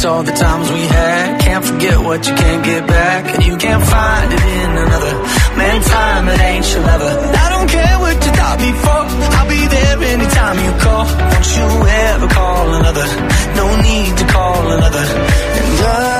[0.01, 1.40] Miss all the times we had.
[1.40, 5.14] Can't forget what you can't get back, and you can't find it in another.
[5.59, 7.12] Man, time it ain't your lover.
[7.44, 9.05] I don't care what you thought before.
[9.36, 11.05] I'll be there anytime you call.
[11.32, 11.68] Don't you
[12.09, 13.06] ever call another.
[13.60, 15.05] No need to call another.
[15.59, 16.19] And I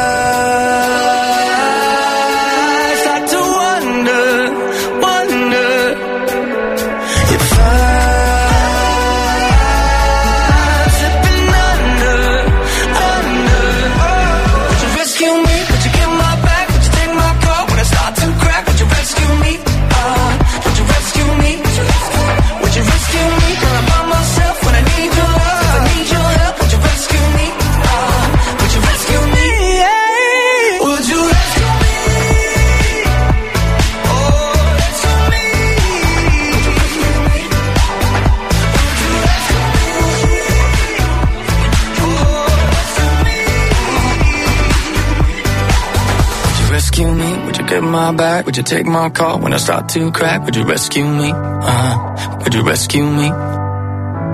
[47.91, 48.47] my back?
[48.47, 50.45] Would you take my call when I start to crack?
[50.45, 51.33] Would you rescue me?
[51.33, 52.39] Uh-huh.
[52.45, 53.31] would you rescue me?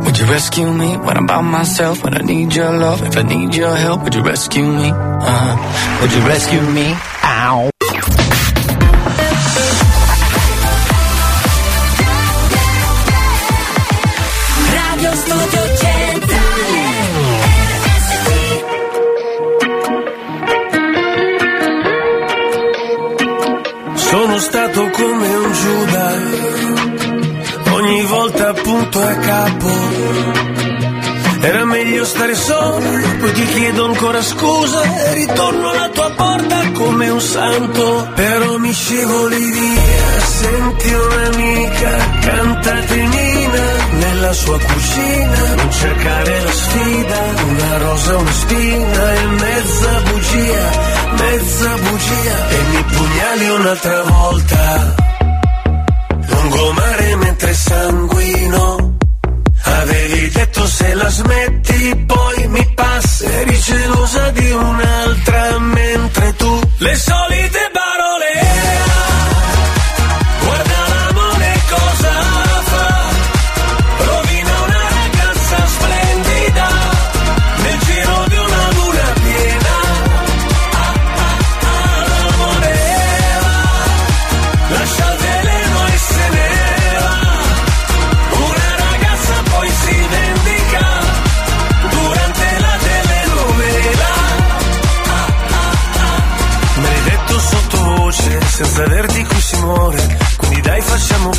[0.04, 2.04] Would you rescue me when I'm by myself?
[2.04, 4.90] When I need your love, if I need your help, would you rescue me?
[4.92, 6.00] Uh-huh.
[6.02, 6.94] would you rescue me?
[32.06, 34.80] Stare solo, poi ti chiedo ancora scusa
[35.12, 38.08] ritorno alla tua porta come un santo.
[38.14, 45.54] Però mi scivoli via, senti un'amica, cantatenina nella sua cucina.
[45.56, 47.18] Non cercare la sfida,
[47.48, 50.70] una rosa, una spina e mezza bugia,
[51.18, 52.48] mezza bugia.
[52.48, 54.94] E mi pugnali un'altra volta,
[56.28, 58.85] lungomare mentre sanguino.
[60.06, 63.24] Avevi detto se la smetti poi mi passi.
[63.24, 67.25] Eri gelosa di un'altra mentre tu Le solite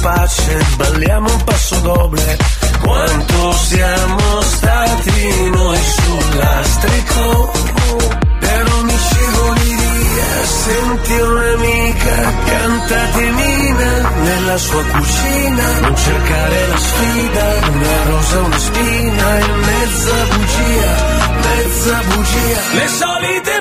[0.02, 2.38] pace, balliamo un passo doble.
[2.82, 7.52] Quanto siamo stati noi sul lastrico.
[8.40, 15.80] Però mi scivoli via, senti un'amica, cantatemina nella sua cucina.
[15.82, 20.92] Non cercare la sfida, una rosa, una spina e mezza bugia,
[21.44, 22.60] mezza bugia.
[22.74, 23.57] Le solite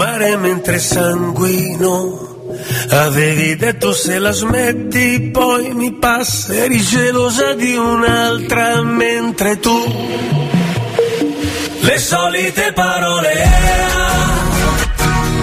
[0.00, 2.28] Lungomare mentre sanguino.
[2.88, 6.54] Avevi detto se la smetti poi mi passa.
[6.54, 9.76] Eri gelosa di un'altra mentre tu.
[11.80, 13.48] Le solite parole.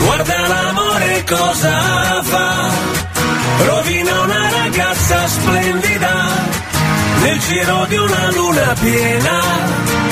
[0.04, 2.70] Guarda l'amore cosa fa.
[3.64, 6.30] Rovina una ragazza splendida.
[7.22, 10.07] Nel giro di una luna piena.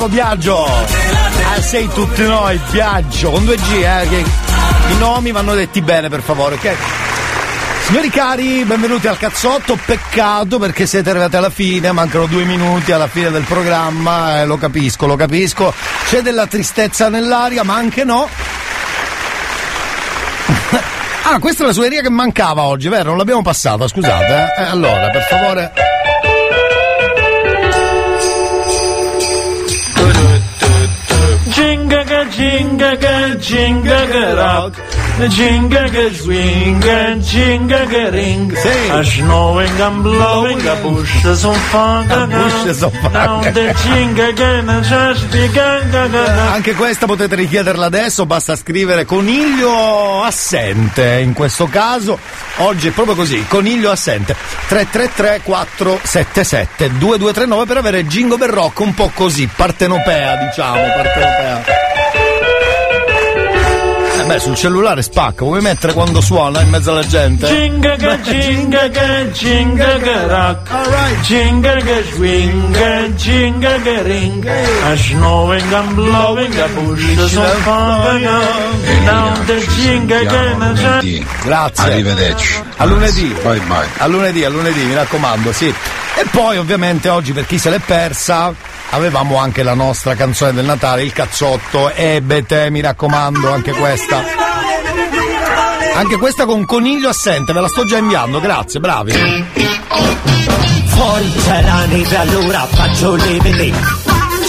[0.00, 0.64] Bravo Biagio!
[0.64, 4.24] Ah, sei tutti noi, Biagio, con due G, eh,
[4.92, 6.74] i nomi vanno detti bene per favore, ok?
[7.84, 9.78] Signori cari, benvenuti al cazzotto.
[9.84, 14.40] Peccato perché siete arrivati alla fine, mancano due minuti alla fine del programma.
[14.40, 15.70] Eh, lo capisco, lo capisco.
[16.08, 18.26] C'è della tristezza nell'aria, ma anche no.
[21.22, 23.10] Ah, questa è la suoneria che mancava oggi, vero?
[23.10, 24.54] Non l'abbiamo passata, scusate.
[24.56, 24.62] Eh?
[24.62, 25.89] Eh, allora, per favore.
[31.90, 33.14] Jinga ga jinga ga
[33.46, 34.74] jinga ga rock.
[35.28, 36.82] Jinga ga swing
[37.20, 38.52] jinga ga ring.
[38.90, 42.26] A snowing and blowing, a bush is on fire.
[42.26, 43.12] bush is on fire.
[43.12, 46.52] Now the jinga ga na just the ganga ga.
[46.52, 51.20] Anche questa potete richiederla adesso, basta scrivere coniglio assente.
[51.20, 52.18] In questo caso,
[52.58, 54.34] oggi è proprio così, coniglio assente.
[54.68, 61.89] 333 477 2239 per avere Jingo Bell Rock un po' così, partenopea diciamo, partenopea.
[64.40, 67.46] Sul cellulare spacca, vuoi mettere quando suona in mezzo alla gente?
[67.46, 70.70] Jinga ga jinga ga jinga ga rock.
[71.26, 74.46] Jinga ga swing and jinga ga ring.
[74.46, 78.20] A snowing and blowing, a bush is on fire.
[79.04, 81.84] Now the jinga ga na just Grazie.
[81.84, 82.62] Arrivederci.
[82.76, 83.36] A lunedì.
[83.42, 83.88] Bye bye.
[83.98, 85.66] A lunedì, a lunedì, mi raccomando, sì.
[85.66, 88.54] E poi ovviamente oggi per chi se l'è persa
[88.90, 94.22] avevamo anche la nostra canzone del Natale, il cazzotto, ebete, mi raccomando, anche questa.
[95.94, 99.12] Anche questa con coniglio assente, ve la sto già inviando, grazie, bravi.
[100.86, 103.72] Fuori c'è la neve, allora faccio le vele.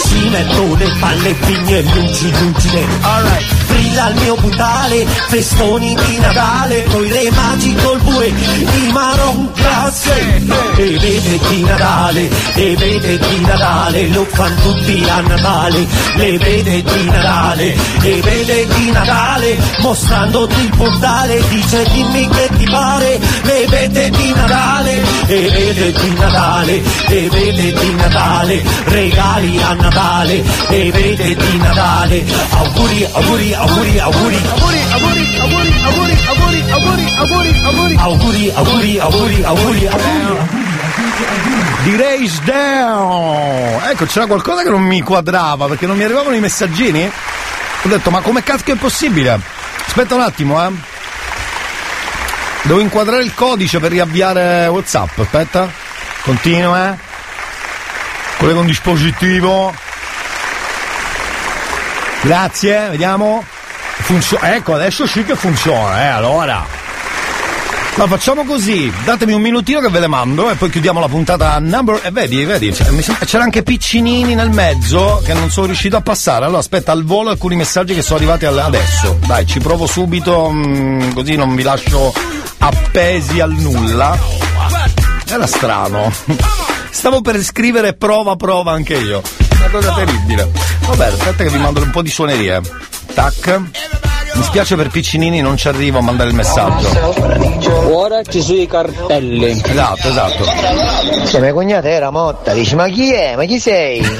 [0.06, 3.61] Ci metto le palle, pigne e luci, luci nere.
[3.72, 10.40] Brilla il mio puntale, festoni di Natale, coi re magi col bue, i marron classe.
[10.76, 15.86] E vede di Natale, e vede di Natale, lo fanno tutti a Natale.
[16.16, 22.64] Le vede di Natale, e vede di Natale, mostrandoti il portale, dice dimmi che ti
[22.70, 23.18] pare.
[23.42, 30.42] Le vede di Natale, e vede di Natale, e vede di Natale, regali a Natale,
[30.68, 32.24] e vede di Natale.
[32.50, 33.98] Auguri, auguri, auguri, auguri.
[34.00, 37.96] Auguri, auguri, auguri, auguri, auguri, auguri, auguri, auguri.
[37.96, 40.60] Auguri, auguri, auguri, auguri, auguri.
[41.84, 43.80] Di Rage Down!
[43.90, 47.04] Ecco, c'era qualcosa che non mi quadrava perché non mi arrivavano i messaggini.
[47.04, 49.38] Ho detto, ma come cazzo è possibile?
[49.86, 50.70] Aspetta un attimo, eh.
[52.62, 55.18] Devo inquadrare il codice per riavviare WhatsApp.
[55.18, 55.68] Aspetta.
[56.22, 56.96] Continua.
[58.38, 59.74] Collego un dispositivo.
[62.22, 63.44] Grazie, vediamo.
[64.12, 66.66] Funzio- ecco, adesso sì che funziona, eh, allora.
[67.94, 71.58] Ma facciamo così, datemi un minutino che ve le mando e poi chiudiamo la puntata
[71.58, 71.98] number.
[72.02, 76.44] E vedi, vedi, sembra- c'era anche piccinini nel mezzo che non sono riuscito a passare.
[76.44, 79.16] Allora aspetta al volo alcuni messaggi che sono arrivati adesso.
[79.24, 82.12] Dai, ci provo subito, mm, così non vi lascio
[82.58, 84.14] appesi al nulla.
[85.26, 86.12] Era strano.
[86.90, 89.22] Stavo per scrivere prova, prova anche io.
[89.62, 90.50] Una cosa terribile.
[90.86, 92.60] Vabbè, aspetta che vi mando un po' di suonerie.
[93.14, 93.60] Tac.
[94.34, 96.88] Mi spiace per Piccinini, non ci arrivo a mandare il messaggio.
[97.94, 99.60] Ora ci sono i cartelli.
[99.62, 100.44] Esatto, esatto.
[101.26, 103.36] Se mia cognata era motta, dice ma chi è?
[103.36, 104.00] Ma chi sei?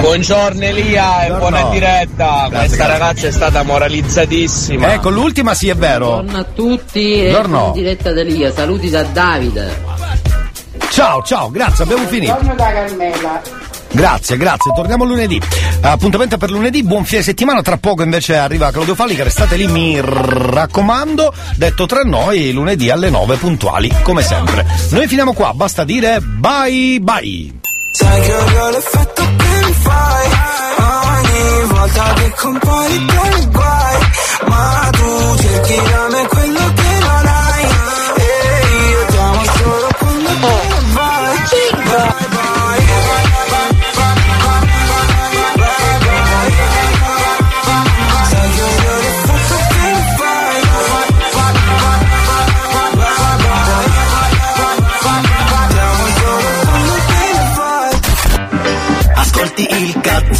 [0.00, 2.46] Buongiorno Elia e buona diretta.
[2.50, 4.92] Questa ragazza è stata moralizzatissima.
[4.94, 6.22] Ecco, l'ultima sì è vero.
[6.22, 7.72] Buongiorno a tutti Buongiorno.
[7.74, 9.82] diretta da Elia, saluti da Davide.
[10.90, 12.36] Ciao, ciao, grazie, abbiamo finito.
[12.56, 13.40] da Carmela.
[13.92, 15.40] Grazie, grazie, torniamo lunedì.
[15.80, 19.66] Appuntamento per lunedì, buon fine settimana, tra poco invece arriva Claudio Falli che restate lì,
[19.66, 21.32] mi raccomando.
[21.56, 24.66] Detto tra noi, lunedì alle 9 puntuali, come sempre.
[24.90, 27.58] Noi finiamo qua, basta dire bye bye.
[27.92, 30.28] Sai che odio l'effetto che mi fai
[30.78, 33.96] Ogni volta che compari per guai
[34.46, 36.26] Ma tu cerchi da me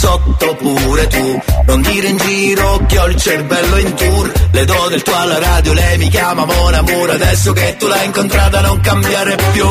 [0.01, 1.43] cazzotto pure tu.
[1.67, 4.33] Non dire in giro che ho il cervello in tour.
[4.53, 7.11] Le do del tuo alla radio, lei mi chiama Mon Amour.
[7.11, 9.67] Adesso che tu l'hai incontrata non cambiare più